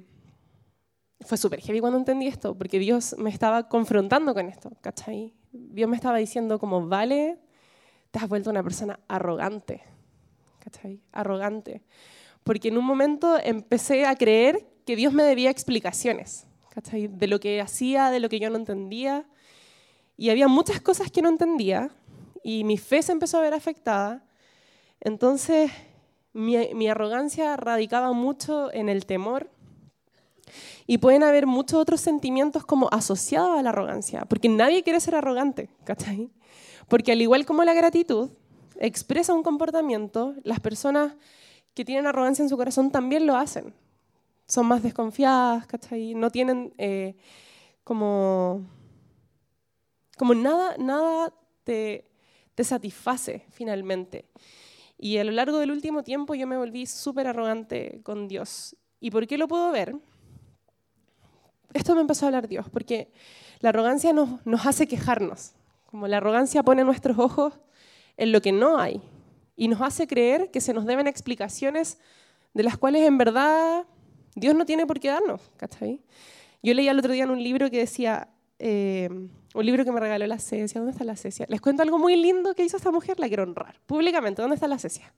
fue 1.21 1.37
súper 1.37 1.61
heavy 1.61 1.81
cuando 1.81 1.99
entendí 1.99 2.27
esto, 2.27 2.57
porque 2.57 2.79
Dios 2.79 3.15
me 3.19 3.31
estaba 3.31 3.69
confrontando 3.69 4.35
con 4.35 4.49
esto, 4.49 4.71
¿cachai? 4.81 5.35
Dios 5.53 5.89
me 5.89 5.97
estaba 5.97 6.19
diciendo 6.19 6.59
como, 6.59 6.87
vale, 6.87 7.39
te 8.11 8.19
has 8.19 8.29
vuelto 8.29 8.51
una 8.51 8.63
persona 8.63 8.99
arrogante, 9.09 9.83
¿cachai? 10.61 11.01
Arrogante. 11.13 11.83
Porque 12.45 12.69
en 12.69 12.79
un 12.79 12.85
momento 12.85 13.37
empecé 13.43 14.07
a 14.07 14.17
creer 14.17 14.67
que 14.87 14.97
Dios 14.97 15.13
me 15.13 15.23
debía 15.23 15.51
explicaciones, 15.51 16.47
De 16.93 17.27
lo 17.27 17.41
que 17.41 17.61
hacía, 17.61 18.11
de 18.11 18.21
lo 18.21 18.29
que 18.29 18.39
yo 18.39 18.49
no 18.51 18.57
entendía. 18.57 19.27
Y 20.17 20.31
había 20.31 20.49
muchas 20.49 20.81
cosas 20.81 21.11
que 21.11 21.23
no 21.23 21.29
entendía 21.29 21.91
y 22.43 22.65
mi 22.65 22.79
fe 22.79 23.03
se 23.03 23.13
empezó 23.13 23.39
a 23.39 23.43
ver 23.43 23.55
afectada. 23.55 24.25
Entonces, 25.01 25.71
mi, 26.33 26.57
mi 26.75 26.89
arrogancia 26.89 27.57
radicaba 27.57 28.13
mucho 28.13 28.73
en 28.73 28.89
el 28.89 29.07
temor 29.07 29.51
y 30.87 30.99
pueden 30.99 31.23
haber 31.23 31.47
muchos 31.47 31.79
otros 31.79 32.01
sentimientos 32.01 32.65
como 32.65 32.89
asociados 32.91 33.59
a 33.59 33.63
la 33.63 33.71
arrogancia, 33.71 34.25
porque 34.25 34.49
nadie 34.49 34.83
quiere 34.83 35.01
ser 35.01 35.15
arrogante, 35.15 35.71
¿cachai? 35.85 36.31
Porque 36.89 37.13
al 37.13 37.23
igual 37.23 37.47
como 37.47 37.63
la 37.65 37.75
gratitud 37.75 38.31
expresa 38.81 39.33
un 39.33 39.43
comportamiento, 39.43 40.35
las 40.43 40.61
personas 40.61 41.13
que 41.75 41.85
tienen 41.85 42.07
arrogancia 42.07 42.43
en 42.43 42.49
su 42.49 42.57
corazón 42.57 42.91
también 42.91 43.27
lo 43.27 43.37
hacen. 43.37 43.73
Son 44.51 44.67
más 44.67 44.83
desconfiadas, 44.83 45.67
¿cachai? 45.67 46.15
No 46.15 46.31
tienen 46.31 46.75
eh, 46.77 47.17
como, 47.85 48.67
como 50.19 50.35
nada, 50.35 50.75
nada 50.77 51.33
te, 51.63 52.11
te 52.57 52.65
satisface 52.65 53.47
finalmente. 53.51 54.29
Y 54.99 55.19
a 55.19 55.25
lo 55.25 55.31
largo 55.31 55.59
del 55.59 55.71
último 55.71 56.03
tiempo 56.03 56.35
yo 56.35 56.49
me 56.49 56.57
volví 56.57 56.85
súper 56.87 57.29
arrogante 57.29 58.01
con 58.03 58.27
Dios. 58.27 58.77
¿Y 58.99 59.13
por 59.13 59.29
qué 59.29 59.39
lo 59.39 59.47
puedo 59.47 59.71
ver? 59.71 59.95
esto 61.73 61.95
me 61.95 62.01
empezó 62.01 62.25
a 62.25 62.29
hablar 62.29 62.49
Dios, 62.49 62.69
porque 62.69 63.13
la 63.61 63.69
arrogancia 63.69 64.13
nos, 64.13 64.45
nos 64.45 64.67
hace 64.67 64.89
quejarnos. 64.89 65.53
Como 65.87 66.09
la 66.09 66.17
arrogancia 66.17 66.65
pone 66.65 66.85
nuestros 66.85 67.19
ojos 67.19 67.55
en 68.17 68.33
lo 68.33 68.41
que 68.41 68.51
no 68.51 68.79
hay 68.79 69.01
y 69.57 69.69
nos 69.69 69.81
hace 69.81 70.07
creer 70.07 70.51
que 70.51 70.61
se 70.61 70.73
nos 70.73 70.87
deben 70.87 71.07
explicaciones 71.07 71.99
de 72.55 72.63
las 72.63 72.77
cuales 72.77 73.07
en 73.07 73.19
verdad 73.19 73.85
Dios 74.35 74.55
no 74.55 74.65
tiene 74.65 74.87
por 74.87 75.01
qué 75.01 75.09
darnos, 75.09 75.41
¿cachai? 75.57 76.01
Yo 76.63 76.75
leía 76.75 76.91
el 76.91 76.99
otro 76.99 77.13
día 77.13 77.25
en 77.25 77.31
un 77.31 77.43
libro 77.43 77.71
que 77.71 77.79
decía, 77.79 78.29
eh, 78.59 79.09
un 79.55 79.67
libro 79.67 79.85
que 79.85 79.93
me 79.93 80.01
regaló 80.01 80.27
la 80.27 80.39
Cecia, 80.39 80.81
¿dónde 80.81 80.93
está 80.93 81.05
la 81.05 81.17
Cecia? 81.17 81.47
Les 81.49 81.61
cuento 81.61 81.83
algo 81.83 81.99
muy 81.99 82.17
lindo 82.17 82.55
que 82.55 82.65
hizo 82.65 82.77
esta 82.77 82.91
mujer, 82.91 83.19
la 83.19 83.29
quiero 83.29 83.43
honrar, 83.43 83.81
públicamente, 83.87 84.43
¿dónde 84.43 84.55
está 84.55 84.69
la 84.69 84.79
Cecia? 84.79 85.13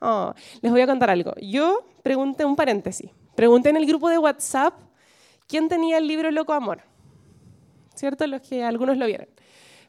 Oh, 0.00 0.32
les 0.62 0.70
voy 0.70 0.80
a 0.80 0.86
contar 0.86 1.10
algo. 1.10 1.34
Yo 1.40 1.84
pregunté, 2.02 2.44
un 2.44 2.56
paréntesis, 2.56 3.10
pregunté 3.34 3.70
en 3.70 3.76
el 3.76 3.86
grupo 3.86 4.08
de 4.08 4.18
WhatsApp 4.18 4.74
quién 5.46 5.68
tenía 5.68 5.98
el 5.98 6.06
libro 6.06 6.30
Loco 6.30 6.52
Amor, 6.52 6.82
¿cierto? 7.94 8.26
Los 8.26 8.42
que 8.42 8.62
algunos 8.62 8.96
lo 8.96 9.06
vieron, 9.06 9.28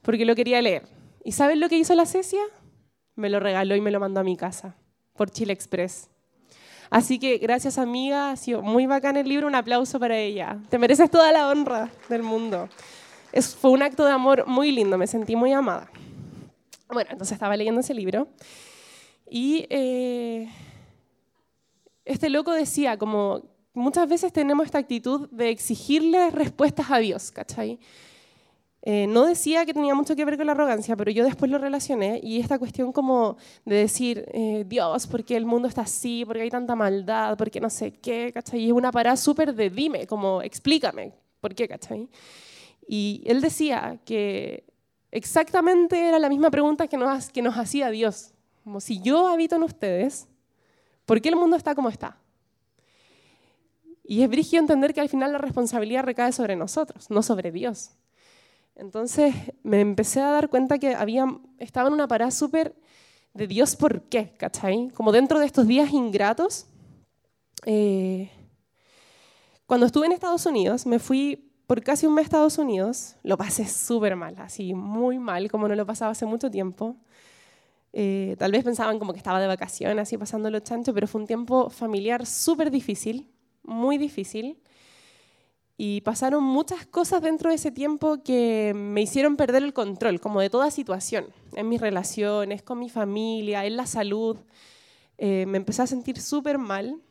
porque 0.01 0.25
lo 0.25 0.35
quería 0.35 0.61
leer. 0.61 0.83
¿Y 1.23 1.33
saben 1.33 1.59
lo 1.59 1.69
que 1.69 1.77
hizo 1.77 1.93
la 1.95 2.05
Cecia? 2.05 2.41
Me 3.15 3.29
lo 3.29 3.39
regaló 3.39 3.75
y 3.75 3.81
me 3.81 3.91
lo 3.91 3.99
mandó 3.99 4.21
a 4.21 4.23
mi 4.23 4.37
casa, 4.37 4.75
por 5.13 5.29
Chile 5.29 5.53
Express. 5.53 6.09
Así 6.91 7.19
que 7.19 7.37
gracias 7.37 7.77
amiga, 7.77 8.31
ha 8.31 8.35
sido 8.35 8.61
muy 8.61 8.85
bacán 8.85 9.15
el 9.15 9.25
libro, 9.27 9.47
un 9.47 9.55
aplauso 9.55 9.97
para 9.97 10.17
ella. 10.17 10.59
Te 10.69 10.77
mereces 10.77 11.09
toda 11.09 11.31
la 11.31 11.47
honra 11.47 11.89
del 12.09 12.21
mundo. 12.21 12.67
Fue 13.61 13.71
un 13.71 13.81
acto 13.81 14.05
de 14.05 14.11
amor 14.11 14.45
muy 14.45 14.73
lindo, 14.73 14.97
me 14.97 15.07
sentí 15.07 15.37
muy 15.37 15.53
amada. 15.53 15.89
Bueno, 16.89 17.09
entonces 17.11 17.31
estaba 17.31 17.55
leyendo 17.55 17.79
ese 17.79 17.93
libro 17.93 18.27
y 19.29 19.65
eh, 19.69 20.49
este 22.03 22.29
loco 22.29 22.51
decía 22.51 22.97
como 22.97 23.41
muchas 23.73 24.09
veces 24.09 24.33
tenemos 24.33 24.65
esta 24.65 24.79
actitud 24.79 25.29
de 25.29 25.49
exigirle 25.49 26.29
respuestas 26.29 26.91
a 26.91 26.97
Dios, 26.97 27.31
¿cachai? 27.31 27.79
Eh, 28.83 29.05
no 29.07 29.27
decía 29.27 29.63
que 29.65 29.73
tenía 29.73 29.93
mucho 29.93 30.15
que 30.15 30.25
ver 30.25 30.37
con 30.37 30.47
la 30.47 30.53
arrogancia, 30.53 30.95
pero 30.95 31.11
yo 31.11 31.23
después 31.23 31.51
lo 31.51 31.59
relacioné 31.59 32.19
y 32.23 32.39
esta 32.39 32.57
cuestión 32.57 32.91
como 32.91 33.37
de 33.63 33.75
decir, 33.75 34.25
eh, 34.33 34.65
Dios, 34.67 35.05
¿por 35.05 35.23
qué 35.23 35.37
el 35.37 35.45
mundo 35.45 35.67
está 35.67 35.81
así? 35.81 36.25
¿Por 36.25 36.35
qué 36.35 36.43
hay 36.43 36.49
tanta 36.49 36.75
maldad? 36.75 37.37
¿Por 37.37 37.51
qué 37.51 37.61
no 37.61 37.69
sé 37.69 37.91
qué? 37.91 38.33
Y 38.53 38.67
es 38.67 38.71
una 38.71 38.91
parada 38.91 39.17
súper 39.17 39.53
de 39.53 39.69
dime, 39.69 40.07
como 40.07 40.41
explícame, 40.41 41.13
¿por 41.39 41.53
qué? 41.53 41.69
Y 42.87 43.23
él 43.27 43.39
decía 43.41 43.99
que 44.03 44.65
exactamente 45.11 46.07
era 46.07 46.17
la 46.17 46.29
misma 46.29 46.49
pregunta 46.49 46.87
que 46.87 46.97
nos, 46.97 47.29
que 47.29 47.43
nos 47.43 47.57
hacía 47.57 47.91
Dios. 47.91 48.33
Como 48.63 48.79
si 48.79 48.99
yo 49.01 49.27
habito 49.27 49.57
en 49.57 49.63
ustedes, 49.63 50.27
¿por 51.05 51.21
qué 51.21 51.29
el 51.29 51.35
mundo 51.35 51.55
está 51.55 51.75
como 51.75 51.89
está? 51.89 52.17
Y 54.03 54.23
es 54.23 54.29
brígido 54.29 54.59
entender 54.59 54.93
que 54.93 55.01
al 55.01 55.09
final 55.09 55.31
la 55.31 55.37
responsabilidad 55.37 56.03
recae 56.03 56.31
sobre 56.31 56.55
nosotros, 56.55 57.11
no 57.11 57.21
sobre 57.21 57.51
Dios. 57.51 57.91
Entonces 58.75 59.35
me 59.63 59.79
empecé 59.81 60.21
a 60.21 60.31
dar 60.31 60.49
cuenta 60.49 60.79
que 60.79 60.95
había, 60.95 61.25
estaba 61.57 61.87
en 61.87 61.93
una 61.93 62.07
parada 62.07 62.31
súper 62.31 62.75
de 63.33 63.47
Dios 63.47 63.75
por 63.75 64.03
qué, 64.03 64.33
¿cachai? 64.37 64.89
Como 64.89 65.11
dentro 65.11 65.39
de 65.39 65.45
estos 65.45 65.67
días 65.67 65.91
ingratos. 65.91 66.67
Eh, 67.65 68.29
cuando 69.65 69.85
estuve 69.85 70.05
en 70.05 70.11
Estados 70.11 70.45
Unidos, 70.45 70.85
me 70.85 70.99
fui 70.99 71.51
por 71.67 71.81
casi 71.81 72.05
un 72.05 72.13
mes 72.13 72.23
a 72.23 72.25
Estados 72.25 72.57
Unidos, 72.57 73.15
lo 73.23 73.37
pasé 73.37 73.65
súper 73.65 74.17
mal, 74.17 74.35
así 74.39 74.73
muy 74.73 75.19
mal, 75.19 75.49
como 75.49 75.69
no 75.69 75.75
lo 75.75 75.85
pasaba 75.85 76.11
hace 76.11 76.25
mucho 76.25 76.51
tiempo. 76.51 76.97
Eh, 77.93 78.35
tal 78.39 78.51
vez 78.51 78.63
pensaban 78.63 78.99
como 78.99 79.13
que 79.13 79.19
estaba 79.19 79.39
de 79.39 79.47
vacaciones, 79.47 80.01
así 80.01 80.17
pasándolo 80.17 80.59
chancho, 80.59 80.93
pero 80.93 81.07
fue 81.07 81.21
un 81.21 81.27
tiempo 81.27 81.69
familiar 81.69 82.25
súper 82.25 82.71
difícil, 82.71 83.31
muy 83.63 83.97
difícil. 83.97 84.61
Y 85.83 86.01
pasaron 86.01 86.43
muchas 86.43 86.85
cosas 86.85 87.23
dentro 87.23 87.49
de 87.49 87.55
ese 87.55 87.71
tiempo 87.71 88.21
que 88.21 88.71
me 88.75 89.01
hicieron 89.01 89.35
perder 89.35 89.63
el 89.63 89.73
control, 89.73 90.21
como 90.21 90.39
de 90.39 90.51
toda 90.51 90.69
situación, 90.69 91.33
en 91.55 91.69
mis 91.69 91.81
relaciones, 91.81 92.61
con 92.61 92.77
mi 92.77 92.87
familia, 92.87 93.65
en 93.65 93.77
la 93.77 93.87
salud. 93.87 94.37
Eh, 95.17 95.47
me 95.47 95.57
empecé 95.57 95.81
a 95.81 95.87
sentir 95.87 96.21
súper 96.21 96.59
mal 96.59 97.01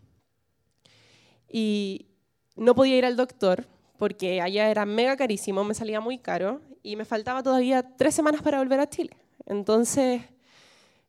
y 1.48 2.10
no 2.54 2.76
podía 2.76 2.96
ir 2.96 3.04
al 3.04 3.16
doctor 3.16 3.66
porque 3.98 4.40
allá 4.40 4.70
era 4.70 4.86
mega 4.86 5.16
carísimo, 5.16 5.64
me 5.64 5.74
salía 5.74 6.00
muy 6.00 6.18
caro 6.18 6.60
y 6.84 6.94
me 6.94 7.04
faltaba 7.04 7.42
todavía 7.42 7.96
tres 7.96 8.14
semanas 8.14 8.40
para 8.40 8.58
volver 8.58 8.78
a 8.78 8.88
Chile. 8.88 9.16
Entonces 9.46 10.22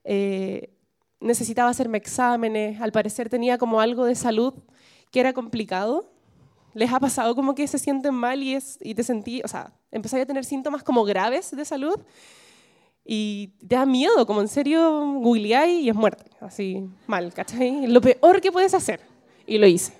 eh, 0.04 0.74
necesitaba 1.20 1.70
hacerme 1.70 2.00
exámenes, 2.00 2.82
al 2.82 2.92
parecer 2.92 3.30
tenía 3.30 3.60
como 3.60 3.82
algo 3.82 4.06
de 4.06 4.16
salud 4.16 4.56
que 5.12 5.20
era 5.20 5.34
complicado 5.34 6.11
¿Les 6.74 6.92
ha 6.92 7.00
pasado 7.00 7.36
como 7.36 7.54
que 7.56 7.68
se 7.68 7.78
sienten 7.78 8.14
mal 8.14 8.42
y, 8.42 8.56
es, 8.56 8.78
y 8.82 8.96
te 8.96 9.04
sentí, 9.04 9.42
o 9.44 9.48
sea, 9.48 9.74
empezáis 9.92 10.24
a 10.24 10.26
tener 10.26 10.46
síntomas 10.46 10.84
como 10.84 11.04
graves 11.04 11.52
de 11.52 11.66
salud 11.66 12.00
y 13.04 13.54
te 13.60 13.76
da 13.76 13.86
miedo, 13.86 14.26
como 14.26 14.42
en 14.42 14.48
serio 14.48 15.20
googleáis 15.20 15.82
y 15.82 15.90
es 15.90 15.96
muerte, 15.96 16.26
así 16.40 16.88
mal, 17.08 17.34
¿cachai? 17.34 17.88
Lo 17.88 18.00
peor 18.00 18.42
que 18.42 18.52
puedes 18.52 18.74
hacer. 18.74 19.02
Y 19.48 19.58
lo 19.58 19.68
hice. 19.68 19.94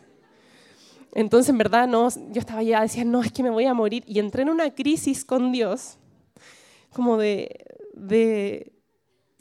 Entonces, 1.14 1.50
en 1.50 1.58
verdad, 1.58 1.88
no, 1.88 2.08
yo 2.10 2.40
estaba 2.40 2.64
ya, 2.64 2.82
decía, 2.82 3.04
no, 3.04 3.22
es 3.22 3.32
que 3.32 3.44
me 3.44 3.50
voy 3.50 3.66
a 3.66 3.74
morir. 3.74 4.04
Y 4.08 4.20
entré 4.20 4.44
en 4.44 4.50
una 4.50 4.74
crisis 4.74 5.26
con 5.26 5.52
Dios, 5.52 5.98
como 6.94 7.18
de, 7.18 7.66
de 7.94 8.72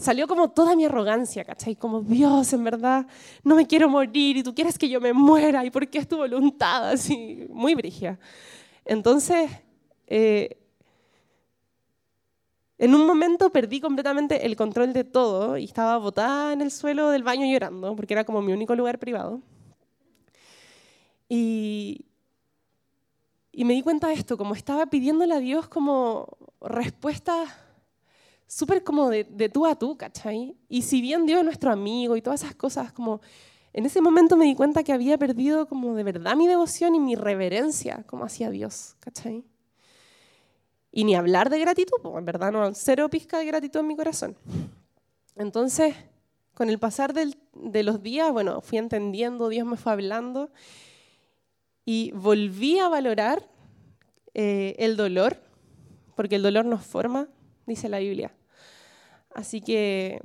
salió 0.01 0.27
como 0.27 0.51
toda 0.51 0.75
mi 0.75 0.85
arrogancia, 0.85 1.45
¿cachai? 1.45 1.77
Como, 1.77 2.01
Dios, 2.03 2.53
en 2.53 2.65
verdad, 2.65 3.07
no 3.45 3.55
me 3.55 3.67
quiero 3.67 3.89
morir 3.89 4.39
y 4.39 4.43
tú 4.43 4.55
quieres 4.55 4.79
que 4.79 4.89
yo 4.89 5.01
me 5.01 5.13
muera 5.13 5.65
y 5.65 5.71
por 5.71 5.89
qué 5.89 5.99
es 5.99 6.09
tu 6.09 6.17
voluntad, 6.17 6.91
así, 6.91 7.47
muy 7.51 7.75
brigia. 7.75 8.19
Entonces, 8.85 9.51
eh, 10.07 10.59
en 12.79 12.95
un 12.95 13.07
momento 13.07 13.51
perdí 13.51 13.81
completamente 13.81 14.47
el 14.47 14.57
control 14.57 14.93
de 14.93 15.05
todo 15.05 15.59
y 15.59 15.65
estaba 15.65 15.99
botada 15.99 16.53
en 16.53 16.63
el 16.63 16.71
suelo 16.71 17.11
del 17.11 17.23
baño 17.23 17.47
llorando, 17.47 17.95
porque 17.95 18.15
era 18.15 18.25
como 18.25 18.41
mi 18.41 18.53
único 18.53 18.75
lugar 18.75 18.99
privado. 18.99 19.43
Y, 21.29 22.07
y 23.53 23.65
me 23.65 23.75
di 23.75 23.83
cuenta 23.83 24.09
de 24.09 24.15
esto, 24.15 24.39
como 24.39 24.55
estaba 24.55 24.87
pidiéndole 24.87 25.35
a 25.35 25.41
Dios 25.41 25.69
como 25.69 26.39
respuesta 26.61 27.45
súper 28.51 28.83
como 28.83 29.09
de, 29.09 29.25
tú 29.49 29.65
a 29.65 29.77
tú, 29.77 29.97
¿cachai? 29.97 30.57
Y 30.69 30.83
si 30.83 31.01
bien 31.01 31.25
Dios 31.25 31.39
es 31.39 31.45
nuestro 31.45 31.71
amigo 31.71 32.17
y 32.17 32.23
todas 32.23 32.43
esas 32.43 32.57
cosas, 32.57 32.93
como 32.93 33.21
en 33.73 33.87
ese 33.87 34.01
momento 34.01 34.37
me 34.37 34.45
di 34.45 34.57
cuenta 34.57 34.83
que 34.83 34.93
había 34.93 35.17
perdido 35.17 35.69
como 35.69 35.95
de 35.95 36.03
verdad 36.03 36.35
mi 36.35 36.49
devoción 36.49 36.97
y 36.97 37.01
mi 37.01 37.15
reverencia 37.15 38.03
como 38.09 38.25
hacia 38.25 38.51
Dios, 38.51 38.97
¿cachai? 38.99 39.45
Y 40.91 41.05
ni 41.05 41.15
hablar 41.15 41.49
de 41.49 41.61
gratitud, 41.61 41.97
pues 42.03 42.17
en 42.19 42.25
verdad 42.25 42.51
no, 42.51 42.75
cero 42.75 43.09
pizca 43.09 43.39
de 43.39 43.45
gratitud 43.45 43.79
en 43.79 43.87
mi 43.87 43.95
corazón. 43.95 44.37
Entonces, 45.37 45.95
con 46.53 46.69
el 46.69 46.81
pasar 46.81 47.15
de 47.15 47.83
los 47.85 48.03
días, 48.03 48.33
bueno, 48.33 48.61
fui 48.63 48.79
entendiendo, 48.79 49.49
Dios 49.49 49.65
me 49.65 49.77
fue 49.77 49.93
hablando 49.93 50.51
y 51.85 52.11
volví 52.17 52.81
a 52.81 52.89
valorar 52.89 53.49
eh, 54.35 54.75
el 54.81 54.97
dolor, 54.97 55.41
porque 56.17 56.35
el 56.35 56.43
dolor 56.43 56.65
nos 56.65 56.85
forma, 56.85 57.29
dice 57.65 57.89
la 57.89 58.01
Biblia. 58.01 58.35
Así 59.35 59.61
que, 59.61 60.21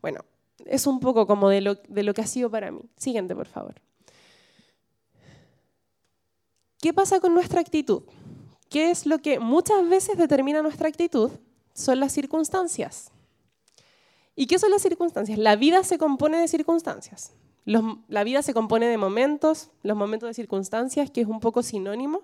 bueno, 0.00 0.24
es 0.64 0.86
un 0.86 1.00
poco 1.00 1.26
como 1.26 1.48
de 1.48 1.60
lo, 1.60 1.74
de 1.74 2.02
lo 2.02 2.14
que 2.14 2.22
ha 2.22 2.26
sido 2.26 2.50
para 2.50 2.70
mí. 2.70 2.80
Siguiente, 2.96 3.34
por 3.34 3.46
favor. 3.46 3.74
¿Qué 6.80 6.92
pasa 6.92 7.20
con 7.20 7.34
nuestra 7.34 7.60
actitud? 7.60 8.02
¿Qué 8.70 8.90
es 8.90 9.06
lo 9.06 9.18
que 9.18 9.40
muchas 9.40 9.88
veces 9.88 10.16
determina 10.16 10.62
nuestra 10.62 10.88
actitud? 10.88 11.30
Son 11.74 11.98
las 11.98 12.12
circunstancias. 12.12 13.10
¿Y 14.36 14.46
qué 14.46 14.58
son 14.58 14.70
las 14.70 14.82
circunstancias? 14.82 15.38
La 15.38 15.56
vida 15.56 15.82
se 15.82 15.98
compone 15.98 16.38
de 16.38 16.48
circunstancias. 16.48 17.32
la 17.64 18.24
vida 18.24 18.42
se 18.42 18.54
compone 18.54 18.86
de 18.86 18.96
momentos, 18.96 19.70
los 19.82 19.96
momentos 19.96 20.28
de 20.28 20.34
circunstancias, 20.34 21.10
que 21.10 21.22
es 21.22 21.26
un 21.26 21.40
poco 21.40 21.62
sinónimo. 21.62 22.22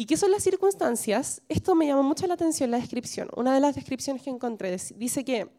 ¿Y 0.00 0.06
qué 0.06 0.16
son 0.16 0.30
las 0.30 0.42
circunstancias? 0.42 1.42
Esto 1.50 1.74
me 1.74 1.86
llamó 1.86 2.02
mucho 2.02 2.26
la 2.26 2.32
atención 2.32 2.70
la 2.70 2.78
descripción. 2.78 3.28
Una 3.36 3.52
de 3.52 3.60
las 3.60 3.74
descripciones 3.74 4.22
que 4.22 4.30
encontré 4.30 4.74
dice 4.96 5.26
que 5.26 5.50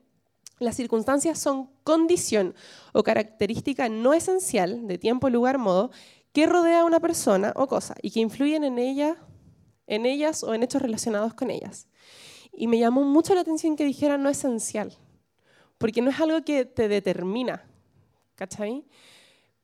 las 0.58 0.76
circunstancias 0.76 1.38
son 1.38 1.70
condición 1.84 2.56
o 2.92 3.04
característica 3.04 3.88
no 3.88 4.16
esencial 4.16 4.88
de 4.88 4.98
tiempo, 4.98 5.30
lugar, 5.30 5.60
modo 5.60 5.92
que 6.34 6.48
rodea 6.48 6.82
a 6.82 6.86
una 6.86 7.00
persona 7.00 7.54
o 7.56 7.68
cosa 7.68 7.94
y 8.02 8.10
que 8.10 8.20
influyen 8.20 8.64
en 8.64 8.80
ella, 8.80 9.16
en 9.86 10.08
ellas 10.08 10.44
o 10.44 10.56
en 10.56 10.64
hechos 10.64 10.82
relacionados 10.82 11.36
con 11.36 11.52
ellas. 11.52 11.88
Y 12.52 12.66
me 12.66 12.80
llamó 12.80 13.04
mucho 13.04 13.36
la 13.36 13.42
atención 13.42 13.76
que 13.76 13.86
dijera 13.86 14.18
no 14.18 14.28
esencial, 14.28 14.98
porque 15.78 16.02
no 16.02 16.10
es 16.10 16.20
algo 16.20 16.44
que 16.44 16.66
te 16.66 16.88
determina, 16.88 17.70
¿cachai? 18.34 18.88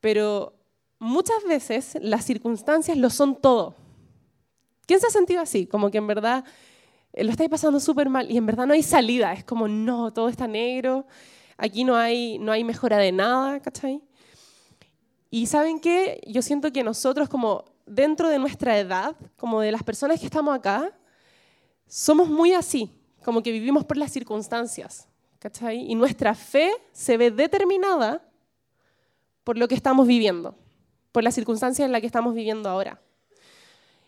Pero 0.02 0.54
muchas 1.00 1.44
veces 1.48 1.98
las 2.00 2.26
circunstancias 2.26 2.96
lo 2.96 3.10
son 3.10 3.42
todo. 3.42 3.87
¿Quién 4.88 5.00
se 5.00 5.06
ha 5.06 5.12
sentido 5.12 5.42
así? 5.42 5.68
Como 5.68 5.92
que 5.92 6.00
en 6.00 6.08
verdad 6.08 6.44
eh, 7.14 7.24
lo 7.24 7.30
estáis 7.30 7.52
pasando 7.52 7.80
súper 7.80 8.10
mal 8.10 8.32
y 8.32 8.38
en 8.38 8.48
verdad 8.48 8.66
no 8.66 8.74
hay 8.74 8.82
salida. 8.82 9.34
Es 9.34 9.44
como, 9.44 9.68
no, 9.68 10.12
todo 10.12 10.30
está 10.30 10.48
negro, 10.48 11.06
aquí 11.58 11.84
no 11.84 11.96
hay, 11.96 12.40
no 12.40 12.52
hay 12.52 12.64
mejora 12.64 12.98
de 12.98 13.12
nada, 13.12 13.60
¿cachai? 13.60 14.02
Y 15.30 15.46
¿saben 15.46 15.80
qué? 15.80 16.20
Yo 16.26 16.42
siento 16.42 16.74
que 16.74 16.84
nosotros 16.84 17.30
como 17.30 17.66
dentro 17.86 18.30
de 18.30 18.40
nuestra 18.40 18.80
edad, 18.80 19.16
como 19.36 19.62
de 19.62 19.72
las 19.72 19.84
personas 19.84 20.20
que 20.20 20.26
estamos 20.26 20.56
acá, 20.56 20.92
somos 21.86 22.28
muy 22.28 22.54
así, 22.54 22.92
como 23.24 23.44
que 23.44 23.52
vivimos 23.52 23.86
por 23.86 23.98
las 23.98 24.12
circunstancias. 24.12 25.08
¿cachai? 25.40 25.90
Y 25.90 25.96
nuestra 25.96 26.36
fe 26.36 26.72
se 26.92 27.18
ve 27.18 27.32
determinada 27.32 28.22
por 29.44 29.58
lo 29.58 29.68
que 29.68 29.76
estamos 29.76 30.08
viviendo, 30.08 30.56
por 31.12 31.24
las 31.24 31.36
circunstancias 31.36 31.86
en 31.86 31.92
las 31.92 32.02
que 32.02 32.08
estamos 32.08 32.34
viviendo 32.34 32.70
ahora. 32.70 33.02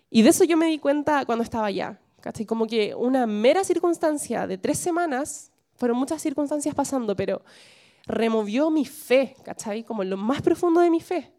Y 0.10 0.22
de 0.24 0.30
eso 0.30 0.44
yo 0.44 0.58
me 0.58 0.68
di 0.68 0.80
cuenta 0.80 1.26
cuando 1.26 1.44
estaba 1.44 1.68
allá, 1.68 2.00
¿cachai? 2.22 2.46
Como 2.46 2.66
que 2.66 2.96
una 2.96 3.28
mera 3.28 3.64
circunstancia 3.64 4.48
de 4.48 4.58
tres 4.58 4.80
semanas, 4.80 5.52
fueron 5.76 5.98
muchas 5.98 6.22
circunstancias 6.22 6.74
pasando, 6.76 7.16
pero 7.16 7.42
removió 8.06 8.70
mi 8.72 8.86
fe, 8.86 9.36
¿cachai? 9.44 9.84
Como 9.84 10.04
lo 10.04 10.18
más 10.18 10.42
profundo 10.42 10.82
de 10.82 10.90
mi 10.90 11.00
fe. 11.00 11.32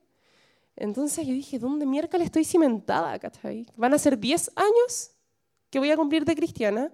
Entonces 0.76 1.26
yo 1.26 1.34
dije, 1.34 1.58
¿dónde 1.58 1.84
miércoles 1.84 2.26
estoy 2.26 2.44
cimentada, 2.44 3.18
¿cachai? 3.18 3.66
Van 3.76 3.92
a 3.92 3.98
ser 3.98 4.18
10 4.18 4.52
años 4.56 5.10
que 5.68 5.78
voy 5.78 5.90
a 5.90 5.96
cumplir 5.96 6.24
de 6.24 6.34
cristiana. 6.34 6.92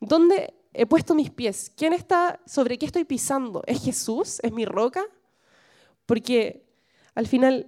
¿Dónde 0.00 0.54
he 0.74 0.86
puesto 0.86 1.14
mis 1.14 1.30
pies? 1.30 1.72
¿Quién 1.76 1.92
está, 1.92 2.40
sobre 2.46 2.78
qué 2.78 2.86
estoy 2.86 3.04
pisando? 3.04 3.62
¿Es 3.66 3.82
Jesús? 3.82 4.40
¿Es 4.42 4.52
mi 4.52 4.64
roca? 4.64 5.02
Porque 6.04 6.66
al 7.14 7.26
final 7.26 7.66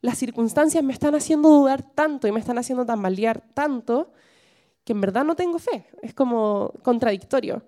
las 0.00 0.18
circunstancias 0.18 0.82
me 0.84 0.92
están 0.92 1.14
haciendo 1.14 1.48
dudar 1.48 1.82
tanto 1.82 2.28
y 2.28 2.32
me 2.32 2.40
están 2.40 2.58
haciendo 2.58 2.84
tambalear 2.84 3.42
tanto 3.54 4.12
que 4.84 4.92
en 4.92 5.00
verdad 5.00 5.24
no 5.24 5.34
tengo 5.34 5.58
fe. 5.58 5.86
Es 6.02 6.14
como 6.14 6.72
contradictorio. 6.82 7.62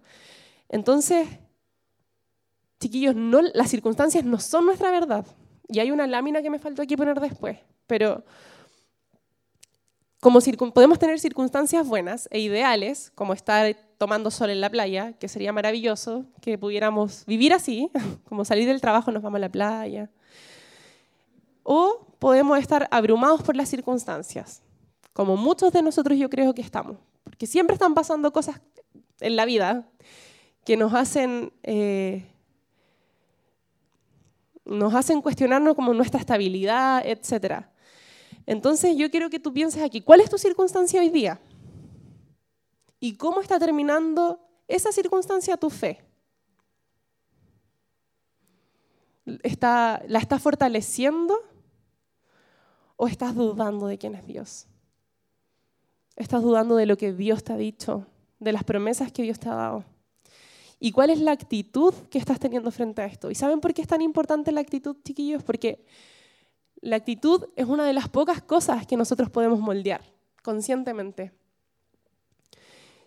Entonces, 0.68 1.28
chiquillos, 2.80 3.14
no, 3.16 3.42
las 3.42 3.70
circunstancias 3.70 4.25
no 4.25 4.38
son 4.38 4.66
nuestra 4.66 4.90
verdad. 4.90 5.26
Y 5.68 5.80
hay 5.80 5.90
una 5.90 6.06
lámina 6.06 6.42
que 6.42 6.50
me 6.50 6.58
faltó 6.58 6.82
aquí 6.82 6.97
poner 6.97 7.20
después. 7.20 7.58
Pero 7.87 8.23
como 10.20 10.40
podemos 10.73 10.99
tener 10.99 11.20
circunstancias 11.20 11.87
buenas 11.87 12.28
e 12.30 12.40
ideales, 12.40 13.12
como 13.14 13.32
estar 13.32 13.76
tomando 13.99 14.30
sol 14.30 14.50
en 14.50 14.61
la 14.61 14.70
playa, 14.70 15.12
que 15.12 15.28
sería 15.28 15.52
maravilloso 15.52 16.25
que 16.40 16.58
pudiéramos 16.58 17.25
vivir 17.26 17.52
así, 17.52 17.90
como 18.28 18.44
salir 18.44 18.66
del 18.66 18.80
trabajo 18.80 19.12
nos 19.12 19.23
vamos 19.23 19.38
a 19.38 19.40
la 19.40 19.49
playa. 19.49 20.11
O 21.71 22.15
podemos 22.19 22.59
estar 22.59 22.89
abrumados 22.91 23.43
por 23.43 23.55
las 23.55 23.69
circunstancias, 23.69 24.63
como 25.13 25.37
muchos 25.37 25.71
de 25.71 25.83
nosotros 25.83 26.17
yo 26.17 26.31
creo 26.31 26.55
que 26.55 26.63
estamos, 26.63 26.97
porque 27.23 27.47
siempre 27.47 27.75
están 27.75 27.93
pasando 27.93 28.33
cosas 28.33 28.59
en 29.21 29.37
la 29.37 29.45
vida 29.45 29.87
que 30.65 30.79
nos 30.79 30.95
hacen 30.95 31.53
eh, 31.63 32.27
nos 34.65 34.95
hacen 34.95 35.21
cuestionarnos 35.21 35.75
como 35.75 35.93
nuestra 35.93 36.19
estabilidad, 36.19 37.03
etc. 37.05 37.67
Entonces 38.47 38.97
yo 38.97 39.11
quiero 39.11 39.29
que 39.29 39.39
tú 39.39 39.53
pienses 39.53 39.83
aquí, 39.83 40.01
¿cuál 40.01 40.23
es 40.23 40.31
tu 40.31 40.39
circunstancia 40.39 41.03
hoy 41.03 41.11
día? 41.11 41.39
¿Y 42.99 43.17
cómo 43.17 43.43
está 43.43 43.59
terminando 43.59 44.41
esa 44.69 44.91
circunstancia 44.91 45.59
tu 45.59 45.69
fe? 45.69 46.03
¿Está, 49.43 50.03
¿La 50.09 50.19
estás 50.19 50.41
fortaleciendo 50.41 51.39
o 52.99 53.07
estás 53.07 53.35
dudando 53.35 53.87
de 53.87 53.97
quién 53.97 54.14
es 54.17 54.26
Dios? 54.26 54.67
¿Estás 56.17 56.43
dudando 56.43 56.75
de 56.75 56.85
lo 56.85 56.97
que 56.97 57.12
Dios 57.12 57.45
te 57.45 57.52
ha 57.52 57.57
dicho, 57.57 58.05
de 58.40 58.52
las 58.52 58.64
promesas 58.64 59.12
que 59.12 59.23
Dios 59.23 59.38
te 59.38 59.49
ha 59.49 59.55
dado? 59.55 59.85
¿Y 60.81 60.90
cuál 60.90 61.11
es 61.11 61.21
la 61.21 61.31
actitud 61.31 61.95
que 62.11 62.19
estás 62.19 62.40
teniendo 62.40 62.71
frente 62.73 63.00
a 63.00 63.07
esto? 63.07 63.31
¿Y 63.31 63.37
saben 63.37 63.61
por 63.61 63.73
qué 63.73 63.83
es 63.83 63.88
tan 63.88 64.02
importante 64.02 64.50
la 64.50 64.61
actitud, 64.61 64.97
chiquillos? 65.05 65.45
Porque 65.45 65.85
la 66.81 66.97
actitud 66.97 67.47
es 67.55 67.67
una 67.67 67.87
de 67.87 67.93
las 67.93 68.09
pocas 68.09 68.43
cosas 68.43 68.85
que 68.85 68.97
nosotros 68.97 69.31
podemos 69.31 69.61
moldear 69.61 70.02
conscientemente. 70.43 71.33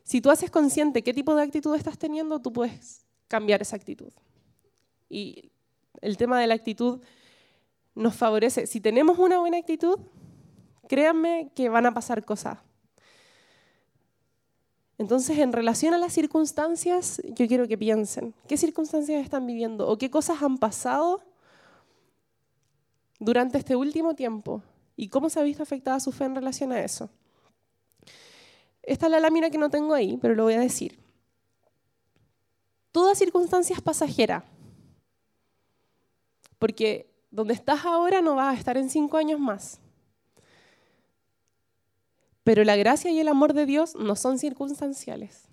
Si 0.04 0.22
tú 0.22 0.30
haces 0.30 0.50
consciente 0.50 1.04
qué 1.04 1.14
tipo 1.14 1.36
de 1.36 1.44
actitud 1.44 1.76
estás 1.76 1.98
teniendo, 1.98 2.42
tú 2.42 2.54
puedes 2.54 3.06
cambiar 3.28 3.62
esa 3.62 3.76
actitud. 3.76 4.12
Y 5.10 5.52
el 6.00 6.16
tema 6.16 6.40
de 6.40 6.48
la 6.48 6.54
actitud 6.54 7.02
nos 7.96 8.16
favorece. 8.16 8.68
Si 8.68 8.82
tenemos 8.82 9.20
una 9.20 9.40
buena 9.40 9.58
actitud, 9.58 10.00
créanme 10.88 11.52
que 11.56 11.70
van 11.70 11.86
a 11.86 11.94
pasar 11.94 12.26
cosas 12.26 12.60
entonces, 15.02 15.40
en 15.40 15.52
relación 15.52 15.96
a 15.96 15.98
las 15.98 16.14
circunstancias, 16.14 17.20
yo 17.24 17.48
quiero 17.48 17.68
que 17.68 17.76
piensen, 17.76 18.36
¿qué 18.48 18.56
circunstancias 18.56 19.24
están 19.24 19.48
viviendo 19.48 19.88
o 19.88 19.98
qué 19.98 20.12
cosas 20.12 20.44
han 20.44 20.60
pasado 20.60 21.24
durante 23.18 23.58
este 23.58 23.76
último 23.76 24.14
tiempo? 24.14 24.62
¿Y 24.96 25.08
cómo 25.08 25.32
se 25.32 25.40
ha 25.40 25.44
visto 25.44 25.64
afectada 25.64 26.00
su 26.00 26.12
fe 26.12 26.26
en 26.26 26.36
relación 26.36 26.72
a 26.72 26.84
eso? 26.84 27.10
Esta 28.84 29.08
es 29.08 29.12
la 29.12 29.20
lámina 29.20 29.50
que 29.50 29.58
no 29.58 29.72
tengo 29.72 29.96
ahí, 29.96 30.20
pero 30.22 30.36
lo 30.36 30.44
voy 30.44 30.54
a 30.54 30.60
decir. 30.60 31.00
Toda 32.92 33.16
circunstancia 33.16 33.76
es 33.76 33.82
pasajera, 33.82 34.46
porque 36.60 37.11
donde 37.32 37.54
estás 37.54 37.86
ahora 37.86 38.22
no 38.22 38.36
vas 38.36 38.56
a 38.56 38.60
estar 38.60 38.78
en 38.78 38.90
cinco 38.90 39.18
años 39.18 39.40
más. 39.40 39.80
Pero 42.44 42.64
la 42.64 42.76
gracia 42.76 43.10
y 43.12 43.20
el 43.20 43.28
amor 43.28 43.54
de 43.54 43.66
Dios 43.66 43.96
no 43.96 44.16
son 44.16 44.38
circunstanciales. 44.38 45.48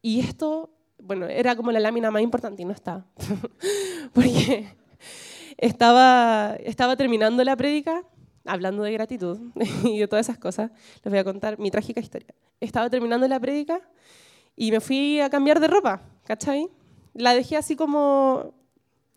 Y 0.00 0.20
esto, 0.20 0.70
bueno, 0.98 1.26
era 1.26 1.56
como 1.56 1.72
la 1.72 1.80
lámina 1.80 2.10
más 2.10 2.22
importante 2.22 2.62
y 2.62 2.64
no 2.64 2.72
está. 2.72 3.04
Porque 4.14 4.68
estaba, 5.58 6.56
estaba 6.60 6.96
terminando 6.96 7.42
la 7.44 7.56
prédica, 7.56 8.04
hablando 8.44 8.84
de 8.84 8.92
gratitud 8.92 9.40
y 9.84 9.98
de 9.98 10.08
todas 10.08 10.26
esas 10.26 10.38
cosas. 10.38 10.70
Les 11.02 11.10
voy 11.10 11.18
a 11.18 11.24
contar 11.24 11.58
mi 11.58 11.70
trágica 11.70 12.00
historia. 12.00 12.32
Estaba 12.60 12.88
terminando 12.88 13.26
la 13.26 13.40
prédica 13.40 13.80
y 14.54 14.70
me 14.70 14.80
fui 14.80 15.20
a 15.20 15.28
cambiar 15.28 15.60
de 15.60 15.66
ropa, 15.66 16.02
¿cachai? 16.24 16.70
La 17.12 17.34
dejé 17.34 17.56
así 17.56 17.74
como 17.74 18.54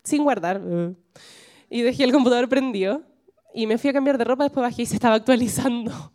sin 0.02 0.24
guardar. 0.24 0.60
Y 1.68 1.82
dejé 1.82 2.04
el 2.04 2.12
computador 2.12 2.48
prendido 2.48 3.02
y 3.54 3.66
me 3.66 3.78
fui 3.78 3.90
a 3.90 3.92
cambiar 3.92 4.18
de 4.18 4.24
ropa, 4.24 4.44
después 4.44 4.62
bajé 4.62 4.82
y 4.82 4.86
se 4.86 4.94
estaba 4.94 5.14
actualizando. 5.14 6.12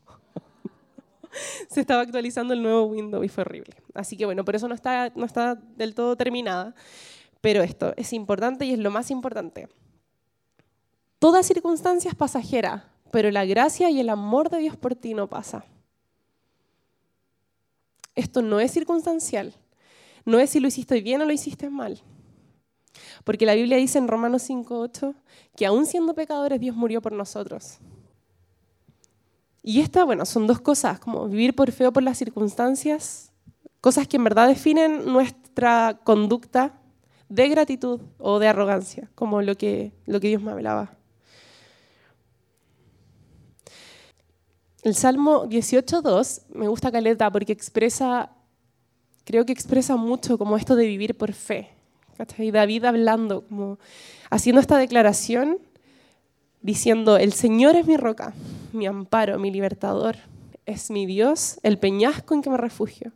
se 1.69 1.81
estaba 1.81 2.01
actualizando 2.01 2.53
el 2.53 2.61
nuevo 2.61 2.85
Windows 2.85 3.25
y 3.25 3.29
fue 3.29 3.41
horrible. 3.41 3.75
Así 3.93 4.17
que 4.17 4.25
bueno, 4.25 4.45
por 4.45 4.55
eso 4.55 4.67
no 4.67 4.75
está, 4.75 5.11
no 5.15 5.25
está 5.25 5.55
del 5.55 5.93
todo 5.93 6.15
terminada. 6.15 6.73
Pero 7.41 7.61
esto 7.61 7.93
es 7.95 8.11
importante 8.13 8.65
y 8.65 8.71
es 8.71 8.79
lo 8.79 8.89
más 8.89 9.11
importante. 9.11 9.67
Toda 11.19 11.43
circunstancia 11.43 12.09
es 12.09 12.15
pasajera, 12.15 12.91
pero 13.11 13.29
la 13.31 13.45
gracia 13.45 13.89
y 13.89 13.99
el 13.99 14.09
amor 14.09 14.49
de 14.49 14.59
Dios 14.59 14.77
por 14.77 14.95
ti 14.95 15.13
no 15.13 15.27
pasa. 15.27 15.65
Esto 18.15 18.41
no 18.41 18.59
es 18.59 18.71
circunstancial. 18.71 19.53
No 20.23 20.39
es 20.39 20.49
si 20.49 20.59
lo 20.59 20.67
hiciste 20.67 21.01
bien 21.01 21.21
o 21.21 21.25
lo 21.25 21.33
hiciste 21.33 21.69
mal. 21.69 22.01
Porque 23.23 23.45
la 23.45 23.55
Biblia 23.55 23.77
dice 23.77 23.97
en 23.97 24.07
Romanos 24.07 24.49
5.8 24.49 25.15
que 25.55 25.65
aún 25.65 25.85
siendo 25.85 26.13
pecadores 26.13 26.59
Dios 26.59 26.75
murió 26.75 27.01
por 27.01 27.11
nosotros. 27.11 27.79
Y 29.63 29.81
esta, 29.81 30.03
bueno, 30.03 30.25
son 30.25 30.45
dos 30.45 30.61
cosas, 30.61 30.99
como 30.99 31.27
vivir 31.27 31.55
por 31.55 31.71
fe 31.71 31.87
o 31.87 31.91
por 31.91 32.03
las 32.03 32.19
circunstancias, 32.19 33.31
cosas 33.81 34.07
que 34.07 34.17
en 34.17 34.23
verdad 34.23 34.47
definen 34.47 35.11
nuestra 35.11 35.99
conducta 36.03 36.79
de 37.29 37.49
gratitud 37.49 38.01
o 38.19 38.39
de 38.39 38.47
arrogancia, 38.47 39.09
como 39.15 39.41
lo 39.41 39.55
que, 39.55 39.91
lo 40.05 40.19
que 40.19 40.27
Dios 40.27 40.41
me 40.41 40.51
hablaba. 40.51 40.95
El 44.83 44.93
Salmo 44.93 45.45
18.2 45.47 46.43
me 46.53 46.67
gusta 46.67 46.91
caleta 46.91 47.31
porque 47.31 47.51
expresa, 47.51 48.29
creo 49.23 49.43
que 49.43 49.51
expresa 49.51 49.95
mucho 49.95 50.37
como 50.37 50.57
esto 50.57 50.75
de 50.75 50.85
vivir 50.85 51.17
por 51.17 51.33
fe. 51.33 51.74
Y 52.37 52.51
David 52.51 52.85
hablando, 52.85 53.45
haciendo 54.29 54.61
esta 54.61 54.77
declaración, 54.77 55.57
diciendo, 56.61 57.17
el 57.17 57.33
Señor 57.33 57.75
es 57.75 57.85
mi 57.85 57.97
roca, 57.97 58.33
mi 58.73 58.85
amparo, 58.85 59.37
mi 59.37 59.51
libertador, 59.51 60.15
es 60.65 60.89
mi 60.89 61.05
Dios, 61.05 61.59
el 61.63 61.77
peñasco 61.77 62.33
en 62.33 62.41
que 62.41 62.49
me 62.49 62.57
refugio, 62.57 63.11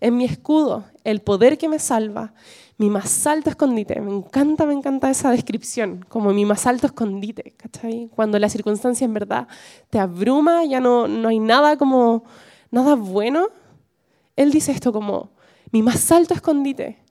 es 0.00 0.12
mi 0.12 0.24
escudo, 0.24 0.84
el 1.04 1.20
poder 1.20 1.58
que 1.58 1.68
me 1.68 1.78
salva, 1.78 2.34
mi 2.76 2.90
más 2.90 3.26
alto 3.26 3.50
escondite. 3.50 4.00
Me 4.00 4.10
encanta, 4.10 4.66
me 4.66 4.74
encanta 4.74 5.10
esa 5.10 5.30
descripción, 5.30 6.04
como 6.08 6.32
mi 6.32 6.44
más 6.44 6.66
alto 6.66 6.86
escondite, 6.86 7.54
Cuando 8.14 8.38
la 8.38 8.48
circunstancia 8.48 9.04
en 9.04 9.14
verdad 9.14 9.48
te 9.90 9.98
abruma, 9.98 10.64
ya 10.64 10.80
no, 10.80 11.08
no 11.08 11.28
hay 11.28 11.38
nada 11.38 11.76
como, 11.76 12.24
nada 12.70 12.94
bueno. 12.94 13.48
Él 14.36 14.50
dice 14.50 14.72
esto 14.72 14.92
como, 14.92 15.30
mi 15.70 15.82
más 15.82 16.10
alto 16.10 16.34
escondite, 16.34 17.03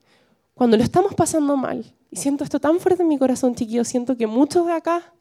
cuando 0.54 0.76
lo 0.76 0.82
estamos 0.82 1.14
pasando 1.14 1.56
mal, 1.56 1.84
y 2.10 2.16
siento 2.16 2.44
esto 2.44 2.60
tan 2.60 2.78
fuerte 2.78 3.02
en 3.02 3.08
mi 3.08 3.18
corazón, 3.18 3.54
chiquillo, 3.54 3.84
siento 3.84 4.16
que 4.16 4.26
muchos 4.26 4.66
de 4.66 4.72
acá 4.72 5.12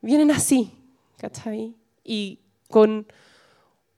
vienen 0.00 0.30
así, 0.30 0.72
¿cachai? 1.16 1.76
Y 2.04 2.38
con 2.68 3.06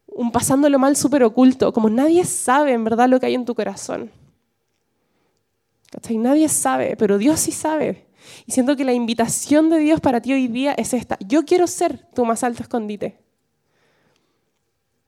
un 0.07 0.33
pasándolo 0.33 0.79
mal 0.79 0.97
súper 0.97 1.25
oculto, 1.25 1.73
como 1.73 1.91
nadie 1.91 2.25
sabe 2.25 2.73
en 2.73 2.85
verdad 2.85 3.09
lo 3.09 3.21
que 3.21 3.27
hay 3.27 3.35
en 3.35 3.45
tu 3.45 3.55
corazón. 3.55 4.11
¿Cachai? 5.91 6.17
Nadie 6.17 6.49
sabe, 6.49 6.97
pero 6.97 7.19
Dios 7.19 7.41
sí 7.41 7.53
sabe. 7.53 8.07
Y 8.47 8.53
siento 8.53 8.77
que 8.77 8.85
la 8.85 8.93
invitación 8.93 9.71
de 9.71 9.79
Dios 9.79 10.01
para 10.01 10.21
ti 10.21 10.33
hoy 10.33 10.49
día 10.49 10.73
es 10.73 10.95
esta. 10.95 11.19
Yo 11.21 11.45
quiero 11.45 11.67
ser 11.67 12.07
tu 12.15 12.25
más 12.25 12.43
alto 12.43 12.63
escondite. 12.63 13.21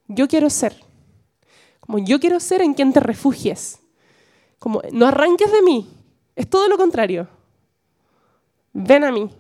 Yo 0.07 0.29
quiero 0.29 0.51
ser. 0.51 0.77
Como 1.81 1.99
yo 1.99 2.21
quiero 2.21 2.41
ser 2.41 2.63
en 2.63 2.75
quien 2.75 2.93
te 2.93 3.01
refugies. 3.01 3.81
Como 4.59 4.83
no 4.93 5.07
arranques 5.07 5.51
de 5.53 5.63
mí. 5.63 5.89
Es 6.35 6.49
todo 6.49 6.69
lo 6.69 6.77
contrario. 6.77 7.29
Ven 8.73 9.05
a 9.05 9.13
mí. 9.13 9.31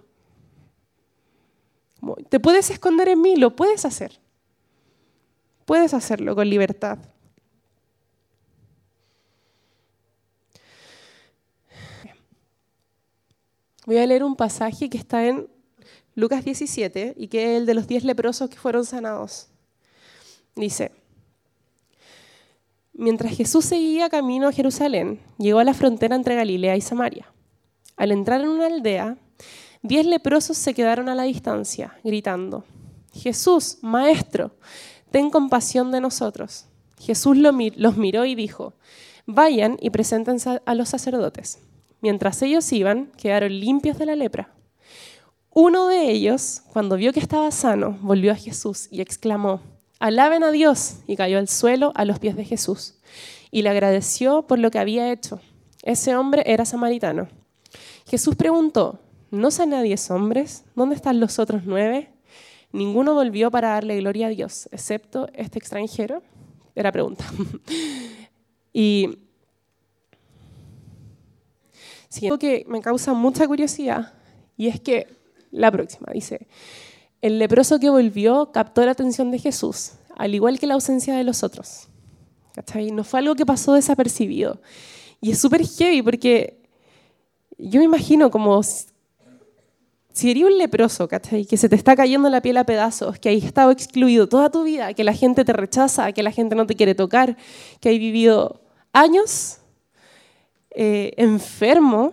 Te 2.28 2.40
puedes 2.40 2.70
esconder 2.70 3.08
en 3.08 3.20
mí, 3.20 3.36
lo 3.36 3.56
puedes 3.56 3.84
hacer. 3.84 4.18
Puedes 5.64 5.94
hacerlo 5.94 6.34
con 6.34 6.48
libertad. 6.48 6.98
Voy 13.84 13.98
a 13.98 14.06
leer 14.06 14.24
un 14.24 14.36
pasaje 14.36 14.90
que 14.90 14.98
está 14.98 15.26
en 15.26 15.48
Lucas 16.16 16.44
17 16.44 17.14
y 17.16 17.28
que 17.28 17.44
es 17.44 17.60
el 17.60 17.66
de 17.66 17.74
los 17.74 17.86
diez 17.86 18.02
leprosos 18.04 18.50
que 18.50 18.56
fueron 18.56 18.84
sanados. 18.84 19.48
Dice, 20.56 20.92
mientras 22.96 23.36
Jesús 23.36 23.64
seguía 23.64 24.08
camino 24.08 24.48
a 24.48 24.52
Jerusalén, 24.52 25.20
llegó 25.38 25.58
a 25.58 25.64
la 25.64 25.74
frontera 25.74 26.16
entre 26.16 26.34
Galilea 26.34 26.76
y 26.76 26.80
Samaria. 26.80 27.32
Al 27.96 28.12
entrar 28.12 28.40
en 28.40 28.48
una 28.48 28.66
aldea, 28.66 29.16
diez 29.82 30.06
leprosos 30.06 30.56
se 30.56 30.74
quedaron 30.74 31.08
a 31.08 31.14
la 31.14 31.24
distancia, 31.24 31.98
gritando, 32.04 32.64
Jesús, 33.12 33.78
Maestro, 33.82 34.56
ten 35.10 35.30
compasión 35.30 35.92
de 35.92 36.00
nosotros. 36.00 36.66
Jesús 36.98 37.36
los 37.36 37.96
miró 37.96 38.24
y 38.24 38.34
dijo, 38.34 38.74
vayan 39.26 39.76
y 39.80 39.90
preséntense 39.90 40.60
a 40.64 40.74
los 40.74 40.88
sacerdotes. 40.88 41.60
Mientras 42.00 42.40
ellos 42.42 42.70
iban, 42.72 43.12
quedaron 43.16 43.58
limpios 43.58 43.98
de 43.98 44.06
la 44.06 44.16
lepra. 44.16 44.54
Uno 45.50 45.88
de 45.88 46.10
ellos, 46.10 46.62
cuando 46.72 46.96
vio 46.96 47.12
que 47.12 47.20
estaba 47.20 47.50
sano, 47.50 47.98
volvió 48.02 48.32
a 48.32 48.36
Jesús 48.36 48.88
y 48.90 49.00
exclamó, 49.00 49.60
Alaben 49.98 50.44
a 50.44 50.50
Dios, 50.50 50.98
y 51.06 51.16
cayó 51.16 51.38
al 51.38 51.48
suelo 51.48 51.92
a 51.94 52.04
los 52.04 52.18
pies 52.18 52.36
de 52.36 52.44
Jesús, 52.44 52.94
y 53.50 53.62
le 53.62 53.70
agradeció 53.70 54.42
por 54.42 54.58
lo 54.58 54.70
que 54.70 54.78
había 54.78 55.10
hecho. 55.12 55.40
Ese 55.82 56.16
hombre 56.16 56.42
era 56.46 56.64
samaritano. 56.64 57.28
Jesús 58.06 58.36
preguntó, 58.36 59.00
¿no 59.30 59.50
sané 59.50 59.76
a 59.76 59.82
diez 59.82 60.10
hombres? 60.10 60.64
¿Dónde 60.74 60.94
están 60.94 61.20
los 61.20 61.38
otros 61.38 61.62
nueve? 61.64 62.10
Ninguno 62.72 63.14
volvió 63.14 63.50
para 63.50 63.70
darle 63.70 63.96
gloria 63.98 64.26
a 64.26 64.30
Dios, 64.30 64.68
excepto 64.72 65.28
este 65.34 65.58
extranjero. 65.58 66.22
Era 66.74 66.92
pregunta. 66.92 67.24
y 68.72 69.18
algo 72.22 72.38
que 72.38 72.64
me 72.68 72.80
causa 72.80 73.12
mucha 73.12 73.46
curiosidad 73.46 74.14
y 74.56 74.68
es 74.68 74.80
que 74.80 75.06
la 75.50 75.70
próxima 75.70 76.08
dice, 76.12 76.46
el 77.26 77.40
leproso 77.40 77.80
que 77.80 77.90
volvió 77.90 78.52
captó 78.52 78.84
la 78.84 78.92
atención 78.92 79.32
de 79.32 79.40
Jesús, 79.40 79.92
al 80.16 80.34
igual 80.34 80.60
que 80.60 80.66
la 80.66 80.74
ausencia 80.74 81.16
de 81.16 81.24
los 81.24 81.42
otros. 81.42 81.88
¿Cachai? 82.54 82.92
No 82.92 83.02
fue 83.02 83.18
algo 83.18 83.34
que 83.34 83.44
pasó 83.44 83.74
desapercibido. 83.74 84.60
Y 85.20 85.32
es 85.32 85.38
súper 85.40 85.66
heavy 85.66 86.02
porque 86.02 86.62
yo 87.58 87.80
me 87.80 87.84
imagino 87.84 88.30
como 88.30 88.62
si 88.62 90.30
eres 90.30 90.44
un 90.44 90.56
leproso, 90.56 91.08
¿cachai? 91.08 91.44
Que 91.44 91.56
se 91.56 91.68
te 91.68 91.74
está 91.74 91.96
cayendo 91.96 92.30
la 92.30 92.40
piel 92.40 92.56
a 92.58 92.64
pedazos, 92.64 93.18
que 93.18 93.28
has 93.28 93.42
estado 93.42 93.72
excluido 93.72 94.28
toda 94.28 94.48
tu 94.48 94.62
vida, 94.62 94.94
que 94.94 95.02
la 95.02 95.12
gente 95.12 95.44
te 95.44 95.52
rechaza, 95.52 96.12
que 96.12 96.22
la 96.22 96.30
gente 96.30 96.54
no 96.54 96.64
te 96.64 96.76
quiere 96.76 96.94
tocar, 96.94 97.36
que 97.80 97.88
has 97.88 97.98
vivido 97.98 98.60
años 98.92 99.58
eh, 100.70 101.12
enfermo, 101.16 102.12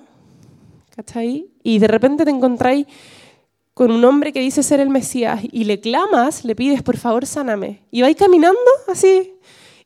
¿cachai? 0.95 1.51
Y 1.61 1.77
de 1.77 1.87
repente 1.87 2.25
te 2.25 2.31
encontráis 2.31 2.87
con 3.73 3.91
un 3.91 4.05
hombre 4.05 4.31
que 4.31 4.39
dice 4.39 4.61
ser 4.61 4.79
el 4.79 4.89
Mesías 4.89 5.41
y 5.51 5.63
le 5.63 5.79
clamas, 5.79 6.45
le 6.45 6.55
pides, 6.55 6.83
por 6.83 6.97
favor, 6.97 7.25
sáname. 7.25 7.81
Y 7.89 8.01
vais 8.01 8.15
caminando 8.15 8.59
así 8.87 9.33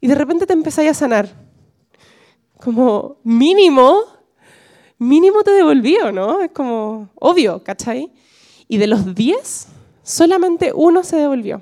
y 0.01 0.07
de 0.07 0.15
repente 0.15 0.45
te 0.45 0.53
empezáis 0.53 0.91
a 0.91 0.93
sanar. 0.93 1.29
Como 2.61 3.17
mínimo, 3.23 4.01
mínimo 4.97 5.43
te 5.43 5.51
devolvió, 5.51 6.11
¿no? 6.11 6.41
Es 6.41 6.51
como 6.51 7.09
obvio, 7.15 7.63
¿cachai? 7.63 8.11
Y 8.67 8.77
de 8.77 8.87
los 8.87 9.15
diez, 9.15 9.67
solamente 10.03 10.71
uno 10.73 11.03
se 11.03 11.17
devolvió. 11.17 11.61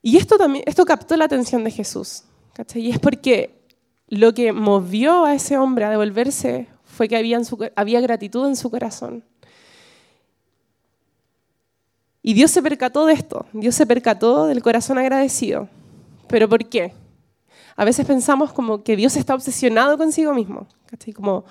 Y 0.00 0.16
esto 0.16 0.38
también, 0.38 0.64
esto 0.66 0.84
captó 0.84 1.16
la 1.16 1.26
atención 1.26 1.62
de 1.62 1.70
Jesús, 1.70 2.24
¿cachai? 2.54 2.86
Y 2.86 2.90
es 2.90 2.98
porque 2.98 3.62
lo 4.08 4.32
que 4.32 4.52
movió 4.52 5.24
a 5.26 5.34
ese 5.34 5.58
hombre 5.58 5.84
a 5.84 5.90
devolverse 5.90 6.68
fue 6.84 7.08
que 7.08 7.16
había 7.76 8.00
gratitud 8.00 8.46
en 8.46 8.56
su 8.56 8.70
corazón. 8.70 9.24
Y 12.22 12.34
Dios 12.34 12.50
se 12.50 12.62
percató 12.62 13.06
de 13.06 13.14
esto, 13.14 13.46
Dios 13.52 13.74
se 13.74 13.86
percató 13.86 14.46
del 14.46 14.62
corazón 14.62 14.98
agradecido. 14.98 15.68
¿Pero 16.28 16.48
por 16.48 16.68
qué? 16.68 16.92
A 17.76 17.84
veces 17.84 18.06
pensamos 18.06 18.52
como 18.52 18.82
que 18.84 18.96
Dios 18.96 19.16
está 19.16 19.34
obsesionado 19.34 19.98
consigo 19.98 20.32
mismo, 20.34 20.66
como 21.16 21.44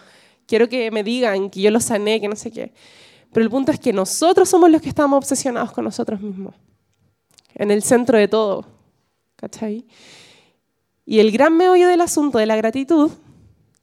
quiero 0.46 0.70
que 0.70 0.92
me 0.92 1.04
digan 1.04 1.50
que 1.50 1.62
yo 1.62 1.72
lo 1.72 1.80
sané, 1.80 2.22
que 2.22 2.28
no 2.28 2.36
sé 2.36 2.52
qué. 2.52 2.74
Pero 3.34 3.44
el 3.44 3.50
punto 3.50 3.72
es 3.72 3.80
que 3.80 3.92
nosotros 3.92 4.50
somos 4.50 4.70
los 4.70 4.82
que 4.82 4.90
estamos 4.90 5.18
obsesionados 5.18 5.72
con 5.72 5.84
nosotros 5.84 6.22
mismos, 6.22 6.56
en 7.56 7.72
el 7.72 7.82
centro 7.82 8.18
de 8.18 8.28
todo. 8.28 8.66
¿cachai? 9.42 9.86
Y 11.06 11.20
el 11.20 11.32
gran 11.32 11.58
meollo 11.58 11.88
del 11.88 12.02
asunto 12.02 12.38
de 12.38 12.46
la 12.46 12.56
gratitud 12.56 13.12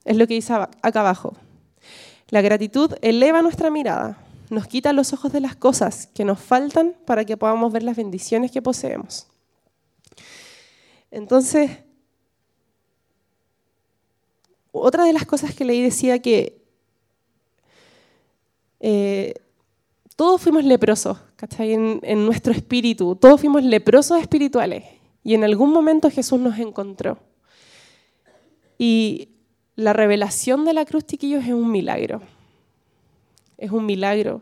es 0.05 0.17
lo 0.17 0.25
que 0.25 0.33
dice 0.33 0.53
acá 0.53 1.01
abajo. 1.01 1.35
La 2.29 2.41
gratitud 2.41 2.95
eleva 3.01 3.41
nuestra 3.41 3.69
mirada, 3.69 4.17
nos 4.49 4.67
quita 4.67 4.93
los 4.93 5.13
ojos 5.13 5.31
de 5.31 5.39
las 5.39 5.55
cosas 5.55 6.07
que 6.13 6.25
nos 6.25 6.39
faltan 6.39 6.95
para 7.05 7.25
que 7.25 7.37
podamos 7.37 7.71
ver 7.71 7.83
las 7.83 7.95
bendiciones 7.95 8.51
que 8.51 8.61
poseemos. 8.61 9.27
Entonces, 11.11 11.71
otra 14.71 15.03
de 15.05 15.13
las 15.13 15.25
cosas 15.25 15.53
que 15.53 15.65
leí 15.65 15.81
decía 15.81 16.19
que 16.19 16.61
eh, 18.79 19.33
todos 20.15 20.41
fuimos 20.41 20.63
leprosos, 20.63 21.17
¿cachai? 21.35 21.73
en 21.73 22.25
nuestro 22.25 22.51
espíritu, 22.51 23.15
todos 23.15 23.39
fuimos 23.39 23.63
leprosos 23.63 24.19
espirituales. 24.19 24.83
Y 25.23 25.33
en 25.33 25.43
algún 25.43 25.71
momento 25.71 26.09
Jesús 26.09 26.39
nos 26.39 26.57
encontró. 26.59 27.19
Y 28.77 29.29
la 29.75 29.93
revelación 29.93 30.65
de 30.65 30.73
la 30.73 30.85
cruz, 30.85 31.05
chiquillos, 31.05 31.43
es 31.43 31.51
un 31.51 31.71
milagro. 31.71 32.21
Es 33.59 33.71
un 33.71 33.85
milagro. 33.85 34.41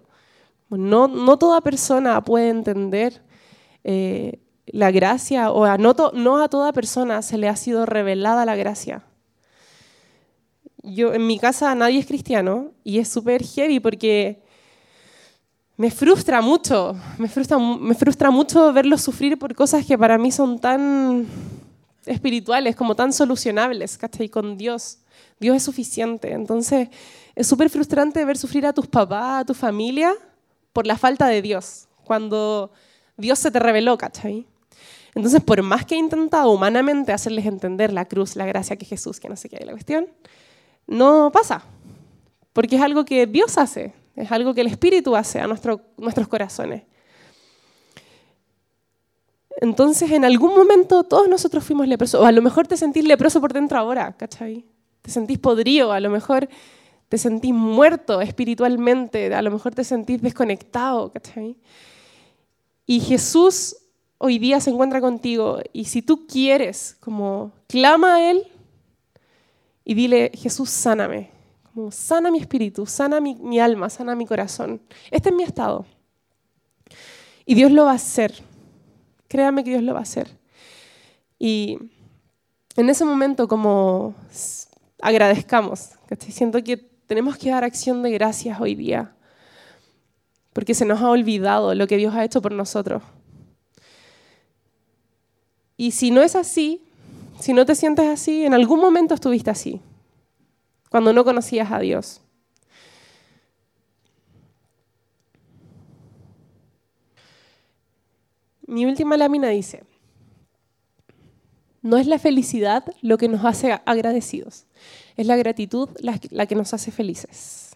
No, 0.69 1.07
no 1.07 1.37
toda 1.37 1.61
persona 1.61 2.23
puede 2.23 2.49
entender 2.49 3.21
eh, 3.83 4.39
la 4.67 4.91
gracia, 4.91 5.51
o 5.51 5.63
a, 5.65 5.77
no, 5.77 5.91
a 6.43 6.49
toda 6.49 6.73
persona 6.73 7.21
se 7.21 7.37
le 7.37 7.47
ha 7.47 7.55
sido 7.55 7.85
revelada 7.85 8.45
la 8.45 8.55
gracia. 8.55 9.03
Yo, 10.83 11.13
en 11.13 11.25
mi 11.25 11.39
casa 11.39 11.73
nadie 11.75 11.99
es 11.99 12.05
cristiano 12.05 12.71
y 12.83 12.99
es 12.99 13.07
súper 13.07 13.43
heavy 13.43 13.79
porque 13.79 14.43
me 15.77 15.91
frustra 15.91 16.41
mucho, 16.41 16.95
me 17.17 17.27
frustra 17.95 18.29
mucho 18.29 18.73
verlos 18.73 19.01
sufrir 19.01 19.37
por 19.37 19.55
cosas 19.55 19.85
que 19.85 19.97
para 19.97 20.17
mí 20.17 20.31
son 20.31 20.59
tan 20.59 21.27
espirituales, 22.05 22.75
como 22.75 22.95
tan 22.95 23.13
solucionables, 23.13 23.97
¿cachai? 23.97 24.29
Con 24.29 24.57
Dios. 24.57 24.99
Dios 25.39 25.55
es 25.55 25.63
suficiente. 25.63 26.33
Entonces, 26.33 26.89
es 27.35 27.47
súper 27.47 27.69
frustrante 27.69 28.23
ver 28.25 28.37
sufrir 28.37 28.65
a 28.65 28.73
tus 28.73 28.87
papás, 28.87 29.41
a 29.41 29.45
tu 29.45 29.53
familia, 29.53 30.13
por 30.73 30.85
la 30.87 30.97
falta 30.97 31.27
de 31.27 31.41
Dios, 31.41 31.87
cuando 32.03 32.71
Dios 33.17 33.39
se 33.39 33.51
te 33.51 33.59
reveló, 33.59 33.97
¿cachai? 33.97 34.45
Entonces, 35.15 35.41
por 35.41 35.61
más 35.63 35.85
que 35.85 35.95
he 35.95 35.97
intentado 35.97 36.51
humanamente 36.51 37.11
hacerles 37.11 37.45
entender 37.45 37.91
la 37.91 38.05
cruz, 38.05 38.35
la 38.35 38.45
gracia 38.45 38.75
que 38.75 38.85
Jesús, 38.85 39.19
que 39.19 39.27
no 39.27 39.35
sé 39.35 39.49
qué 39.49 39.63
la 39.65 39.71
cuestión, 39.71 40.07
no 40.85 41.31
pasa, 41.33 41.63
porque 42.53 42.75
es 42.75 42.81
algo 42.81 43.05
que 43.05 43.25
Dios 43.25 43.57
hace, 43.57 43.93
es 44.15 44.31
algo 44.31 44.53
que 44.53 44.61
el 44.61 44.67
Espíritu 44.67 45.15
hace 45.15 45.39
a 45.39 45.47
nuestros 45.47 46.27
corazones. 46.27 46.83
Entonces, 49.59 50.11
en 50.11 50.23
algún 50.23 50.55
momento 50.55 51.03
todos 51.03 51.27
nosotros 51.27 51.63
fuimos 51.63 51.87
leprosos. 51.87 52.21
O 52.21 52.25
a 52.25 52.31
lo 52.31 52.43
mejor 52.43 52.67
te 52.67 52.77
sentís 52.77 53.03
leproso 53.03 53.41
por 53.41 53.53
dentro 53.53 53.79
ahora, 53.79 54.15
¿cachai? 54.15 54.63
Te 55.07 55.13
sentís 55.13 55.39
podrido, 55.39 55.93
a 55.93 56.01
lo 56.01 56.09
mejor 56.09 56.49
te 57.07 57.17
sentís 57.17 57.53
muerto 57.53 58.19
espiritualmente, 58.19 59.33
a 59.33 59.41
lo 59.41 59.51
mejor 59.51 59.73
te 59.73 59.85
sentís 59.85 60.21
desconectado, 60.21 61.13
¿cachai? 61.13 61.55
Y 62.85 62.99
Jesús 62.99 63.77
hoy 64.17 64.37
día 64.37 64.59
se 64.59 64.69
encuentra 64.69 64.99
contigo 64.99 65.61
y 65.71 65.85
si 65.85 66.01
tú 66.01 66.27
quieres, 66.27 66.97
como 66.99 67.53
clama 67.69 68.15
a 68.15 68.31
Él 68.31 68.47
y 69.85 69.93
dile, 69.93 70.29
Jesús, 70.33 70.69
sáname, 70.71 71.31
sana 71.89 72.29
mi 72.29 72.39
espíritu, 72.39 72.85
sana 72.85 73.21
mi, 73.21 73.61
alma, 73.61 73.89
sana 73.89 74.13
mi 74.13 74.25
corazón. 74.25 74.81
Este 75.09 75.29
es 75.29 75.35
mi 75.35 75.43
estado. 75.43 75.85
Y 77.45 77.55
Dios 77.55 77.71
lo 77.71 77.85
va 77.85 77.93
a 77.93 77.95
hacer. 77.95 78.33
Créame 79.29 79.63
que 79.63 79.69
Dios 79.69 79.83
lo 79.83 79.93
va 79.93 79.99
a 79.99 80.03
hacer. 80.03 80.27
Y 81.39 81.77
en 82.75 82.89
ese 82.89 83.05
momento 83.05 83.47
como 83.47 84.13
agradezcamos, 85.01 85.91
siento 86.29 86.63
que 86.63 86.77
tenemos 86.77 87.37
que 87.37 87.49
dar 87.49 87.63
acción 87.63 88.03
de 88.03 88.11
gracias 88.11 88.59
hoy 88.59 88.75
día, 88.75 89.15
porque 90.53 90.73
se 90.73 90.85
nos 90.85 91.01
ha 91.01 91.09
olvidado 91.09 91.73
lo 91.75 91.87
que 91.87 91.97
Dios 91.97 92.15
ha 92.15 92.23
hecho 92.23 92.41
por 92.41 92.51
nosotros. 92.51 93.03
Y 95.77 95.91
si 95.91 96.11
no 96.11 96.21
es 96.21 96.35
así, 96.35 96.81
Si 97.39 97.53
no 97.53 97.65
te 97.65 97.75
sientes 97.75 98.07
así, 98.07 98.45
en 98.45 98.53
algún 98.53 98.79
momento 98.79 99.13
estuviste 99.13 99.51
así, 99.51 99.79
cuando 100.89 101.13
no 101.13 101.23
conocías 101.23 101.71
a 101.71 101.79
Dios. 101.79 102.21
Mi 108.65 108.85
última 108.85 109.15
lámina 109.17 109.49
dice, 109.49 109.83
no 111.87 111.97
es 111.97 112.05
la 112.05 112.19
felicidad 112.19 112.83
lo 113.01 113.17
que 113.17 113.29
nos 113.29 113.45
hace 113.45 113.79
agradecidos, 113.85 114.65
es 115.15 115.25
la 115.25 115.37
gratitud 115.37 115.89
la, 115.99 116.45
que 116.45 116.55
nos 116.55 116.73
hace 116.73 116.91
felices. 116.91 117.71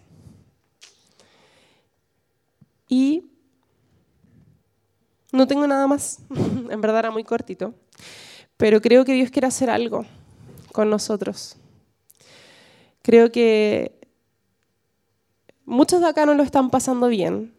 Y 2.90 3.24
no 5.32 5.48
tengo 5.48 5.66
nada 5.66 5.88
más, 5.88 6.20
en 6.70 6.82
verdad 6.82 7.00
era 7.00 7.12
muy 7.12 7.24
cortito, 7.24 7.74
pero 8.58 8.82
creo 8.82 9.06
que 9.06 9.14
Dios 9.14 9.32
quiere 9.32 9.48
hacer 9.48 9.70
algo 9.70 10.06
con 10.74 10.90
nosotros. 10.90 11.56
Creo 13.02 13.32
que 13.32 13.98
muchos 15.64 16.02
de 16.02 16.08
acá 16.08 16.26
no 16.26 16.34
lo 16.34 16.44
están 16.44 16.70
pasando 16.70 17.08
bien, 17.08 17.54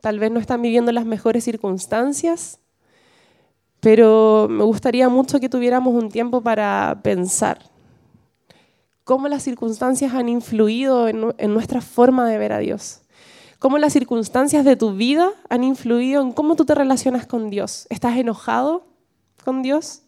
tal 0.00 0.18
vez 0.18 0.32
no 0.32 0.40
están 0.40 0.60
viviendo 0.60 0.90
las 0.90 1.06
mejores 1.06 1.44
circunstancias, 1.44 2.58
pero 3.80 4.46
me 4.50 4.64
gustaría 4.64 5.08
mucho 5.08 5.40
que 5.40 5.48
tuviéramos 5.48 5.94
un 5.94 6.10
tiempo 6.10 6.40
para 6.40 7.00
pensar 7.02 7.58
cómo 9.04 9.28
las 9.28 9.42
circunstancias 9.42 10.14
han 10.14 10.28
influido 10.28 11.08
en, 11.08 11.52
nuestra 11.52 11.80
forma 11.80 12.28
de 12.28 12.38
ver 12.38 12.52
a 12.52 12.58
Dios. 12.58 13.00
Cómo 13.58 13.78
las 13.78 13.92
circunstancias 13.92 14.64
de 14.64 14.76
tu 14.76 14.94
vida 14.94 15.30
han 15.48 15.64
influido 15.64 16.22
en 16.22 16.32
cómo 16.32 16.56
tú 16.56 16.64
te 16.64 16.74
relacionas 16.74 17.26
con 17.26 17.50
Dios. 17.50 17.86
¿Estás 17.90 18.16
enojado 18.16 18.86
con 19.44 19.62
Dios? 19.62 20.02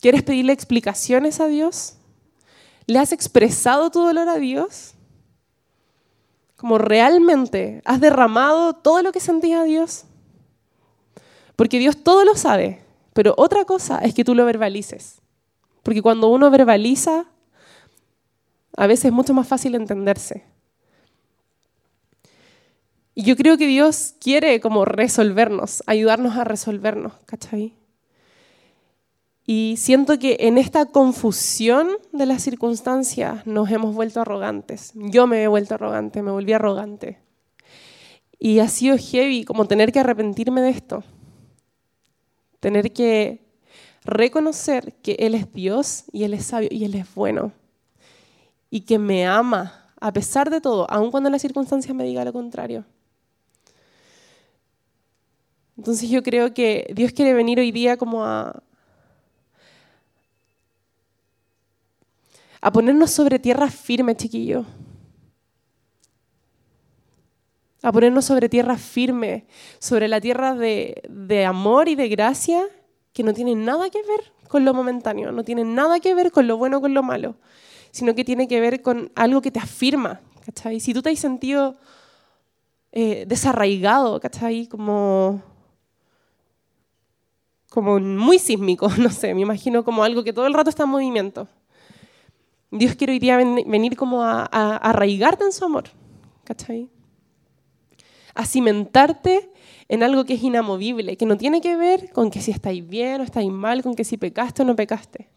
¿Quieres 0.00 0.22
pedirle 0.22 0.52
explicaciones 0.52 1.40
a 1.40 1.46
Dios? 1.46 1.96
¿Le 2.86 2.98
has 2.98 3.12
expresado 3.12 3.90
tu 3.90 4.00
dolor 4.00 4.28
a 4.28 4.36
Dios? 4.36 4.96
como 6.56 6.78
realmente 6.78 7.82
has 7.84 8.00
derramado 8.00 8.72
todo 8.72 9.02
lo 9.02 9.12
que 9.12 9.20
sentías 9.20 9.60
a 9.60 9.64
Dios. 9.64 10.04
Porque 11.56 11.78
Dios 11.78 11.96
todo 12.02 12.24
lo 12.24 12.36
sabe, 12.36 12.80
pero 13.12 13.34
otra 13.38 13.64
cosa 13.64 13.98
es 13.98 14.14
que 14.14 14.24
tú 14.24 14.34
lo 14.34 14.44
verbalices. 14.44 15.22
Porque 15.82 16.02
cuando 16.02 16.28
uno 16.28 16.50
verbaliza, 16.50 17.26
a 18.76 18.86
veces 18.86 19.06
es 19.06 19.12
mucho 19.12 19.32
más 19.32 19.48
fácil 19.48 19.74
entenderse. 19.74 20.44
Y 23.14 23.22
yo 23.22 23.34
creo 23.36 23.56
que 23.56 23.66
Dios 23.66 24.14
quiere 24.20 24.60
como 24.60 24.84
resolvernos, 24.84 25.82
ayudarnos 25.86 26.36
a 26.36 26.44
resolvernos, 26.44 27.14
¿cachai? 27.24 27.72
Y 29.46 29.76
siento 29.78 30.18
que 30.18 30.36
en 30.40 30.58
esta 30.58 30.86
confusión 30.86 31.88
de 32.12 32.26
las 32.26 32.42
circunstancias 32.42 33.46
nos 33.46 33.70
hemos 33.70 33.94
vuelto 33.94 34.20
arrogantes. 34.20 34.90
Yo 34.94 35.26
me 35.26 35.42
he 35.42 35.48
vuelto 35.48 35.76
arrogante, 35.76 36.20
me 36.20 36.32
volví 36.32 36.52
arrogante. 36.52 37.20
Y 38.38 38.58
ha 38.58 38.68
sido 38.68 38.98
heavy 38.98 39.44
como 39.44 39.66
tener 39.66 39.92
que 39.92 40.00
arrepentirme 40.00 40.60
de 40.60 40.70
esto. 40.70 41.04
Tener 42.66 42.92
que 42.92 43.46
reconocer 44.04 44.94
que 44.94 45.12
Él 45.20 45.36
es 45.36 45.52
Dios 45.52 46.06
y 46.10 46.24
Él 46.24 46.34
es 46.34 46.46
sabio 46.46 46.68
y 46.72 46.84
Él 46.84 46.96
es 46.96 47.14
bueno. 47.14 47.52
Y 48.70 48.80
que 48.80 48.98
me 48.98 49.24
ama 49.24 49.92
a 50.00 50.12
pesar 50.12 50.50
de 50.50 50.60
todo, 50.60 50.84
aun 50.90 51.12
cuando 51.12 51.30
las 51.30 51.40
circunstancias 51.40 51.94
me 51.94 52.02
digan 52.02 52.24
lo 52.24 52.32
contrario. 52.32 52.84
Entonces 55.76 56.10
yo 56.10 56.24
creo 56.24 56.52
que 56.52 56.92
Dios 56.92 57.12
quiere 57.12 57.34
venir 57.34 57.60
hoy 57.60 57.70
día 57.70 57.96
como 57.96 58.24
a, 58.24 58.60
a 62.60 62.72
ponernos 62.72 63.12
sobre 63.12 63.38
tierra 63.38 63.70
firme, 63.70 64.16
chiquillo. 64.16 64.64
A 67.86 67.92
ponernos 67.92 68.24
sobre 68.24 68.48
tierra 68.48 68.76
firme, 68.76 69.46
sobre 69.78 70.08
la 70.08 70.20
tierra 70.20 70.56
de, 70.56 71.44
amor 71.48 71.88
y 71.88 71.94
de 71.94 72.08
gracia 72.08 72.66
que 73.12 73.22
no 73.22 73.32
tiene 73.32 73.54
nada 73.54 73.88
que 73.90 74.02
ver 74.02 74.32
con 74.48 74.64
lo 74.64 74.74
momentáneo, 74.74 75.30
no 75.30 75.44
tiene 75.44 75.62
nada 75.62 76.00
que 76.00 76.12
ver 76.12 76.32
con 76.32 76.48
lo 76.48 76.56
bueno 76.56 76.78
o 76.78 76.80
con 76.80 76.94
lo 76.94 77.04
malo, 77.04 77.36
sino 77.92 78.16
que 78.16 78.24
tiene 78.24 78.48
que 78.48 78.60
ver 78.60 78.82
con 78.82 79.12
algo 79.14 79.40
que 79.40 79.52
te 79.52 79.60
afirma. 79.60 80.20
¿cachai? 80.44 80.80
Si 80.80 80.92
tú 80.92 81.00
te 81.00 81.10
has 81.10 81.18
sentido 81.20 81.76
eh, 82.90 83.24
desarraigado, 83.28 84.18
¿cachai? 84.18 84.66
Como, 84.66 85.40
como 87.70 88.00
muy 88.00 88.40
sísmico, 88.40 88.88
no 88.98 89.10
sé, 89.10 89.32
me 89.32 89.42
imagino 89.42 89.84
como 89.84 90.02
algo 90.02 90.24
que 90.24 90.32
todo 90.32 90.48
el 90.48 90.54
rato 90.54 90.70
está 90.70 90.82
en 90.82 90.88
movimiento. 90.88 91.46
Dios 92.72 92.96
quiere 92.96 93.12
hoy 93.12 93.20
día 93.20 93.36
venir 93.36 93.96
como 93.96 94.24
a, 94.24 94.42
arraigarte 94.42 95.44
en 95.44 95.52
su 95.52 95.64
amor, 95.64 95.84
¿cachai? 96.42 96.90
A 98.36 98.46
cimentarte 98.46 99.50
en 99.88 100.04
algo 100.04 100.24
que 100.24 100.34
es 100.34 100.42
inamovible, 100.42 101.16
que 101.16 101.26
no 101.26 101.36
tiene 101.36 101.60
que 101.60 101.76
ver 101.76 102.12
con 102.12 102.30
que 102.30 102.40
si 102.40 102.52
estáis 102.52 102.86
bien 102.86 103.20
o 103.20 103.24
estáis 103.24 103.50
mal, 103.50 103.82
con 103.82 103.94
que 103.94 104.04
si 104.04 104.16
pecaste 104.16 104.62
o 104.62 104.64
no 104.64 104.76
pecaste. 104.76 105.28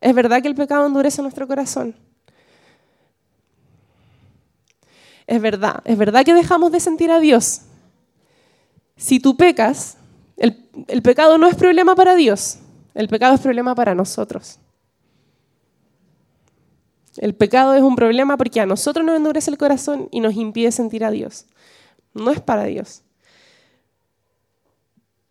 Es 0.00 0.14
verdad 0.14 0.42
que 0.42 0.48
el 0.48 0.54
pecado 0.56 0.86
endurece 0.86 1.22
nuestro 1.22 1.46
corazón. 1.46 1.94
Es 5.26 5.40
verdad, 5.40 5.82
es 5.84 5.96
verdad 5.96 6.24
que 6.24 6.34
dejamos 6.34 6.72
de 6.72 6.80
sentir 6.80 7.10
a 7.10 7.20
Dios. 7.20 7.62
Si 8.96 9.20
tú 9.20 9.36
pecas, 9.36 9.98
el 10.36 11.02
pecado 11.02 11.38
no 11.38 11.46
es 11.46 11.54
problema 11.54 11.94
para 11.94 12.16
Dios, 12.16 12.58
el 12.94 13.08
pecado 13.08 13.34
es 13.34 13.40
problema 13.40 13.74
para 13.74 13.94
nosotros. 13.94 14.58
El 17.18 17.34
pecado 17.34 17.74
es 17.74 17.82
un 17.82 17.96
problema 17.96 18.36
porque 18.36 18.60
a 18.60 18.66
nosotros 18.66 19.04
nos 19.04 19.16
endurece 19.16 19.50
el 19.50 19.58
corazón 19.58 20.08
y 20.10 20.20
nos 20.20 20.34
impide 20.34 20.70
sentir 20.72 21.04
a 21.04 21.10
Dios. 21.10 21.46
No 22.14 22.30
es 22.30 22.40
para 22.40 22.64
Dios. 22.64 23.02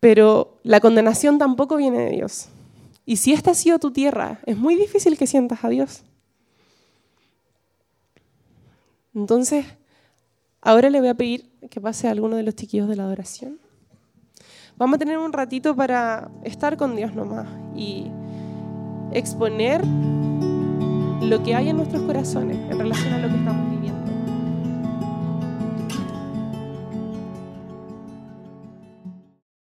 Pero 0.00 0.58
la 0.62 0.80
condenación 0.80 1.38
tampoco 1.38 1.76
viene 1.76 1.98
de 1.98 2.10
Dios. 2.10 2.48
Y 3.04 3.16
si 3.16 3.32
esta 3.32 3.52
ha 3.52 3.54
sido 3.54 3.78
tu 3.78 3.90
tierra, 3.90 4.40
es 4.46 4.56
muy 4.56 4.74
difícil 4.74 5.16
que 5.16 5.26
sientas 5.26 5.64
a 5.64 5.68
Dios. 5.68 6.02
Entonces, 9.14 9.66
ahora 10.60 10.90
le 10.90 11.00
voy 11.00 11.08
a 11.08 11.14
pedir 11.14 11.50
que 11.70 11.80
pase 11.80 12.06
a 12.06 12.12
alguno 12.12 12.36
de 12.36 12.42
los 12.42 12.54
chiquillos 12.54 12.88
de 12.88 12.96
la 12.96 13.04
adoración. 13.04 13.58
Vamos 14.76 14.96
a 14.96 14.98
tener 14.98 15.18
un 15.18 15.32
ratito 15.32 15.74
para 15.74 16.30
estar 16.44 16.76
con 16.76 16.94
Dios 16.94 17.14
nomás 17.14 17.48
y 17.74 18.06
exponer 19.12 19.84
lo 19.84 21.42
que 21.42 21.54
hay 21.54 21.70
en 21.70 21.78
nuestros 21.78 22.02
corazones 22.02 22.56
en 22.70 22.78
relación 22.78 23.12
a 23.14 23.18
lo 23.18 23.28
que 23.28 23.36
estamos 23.36 23.67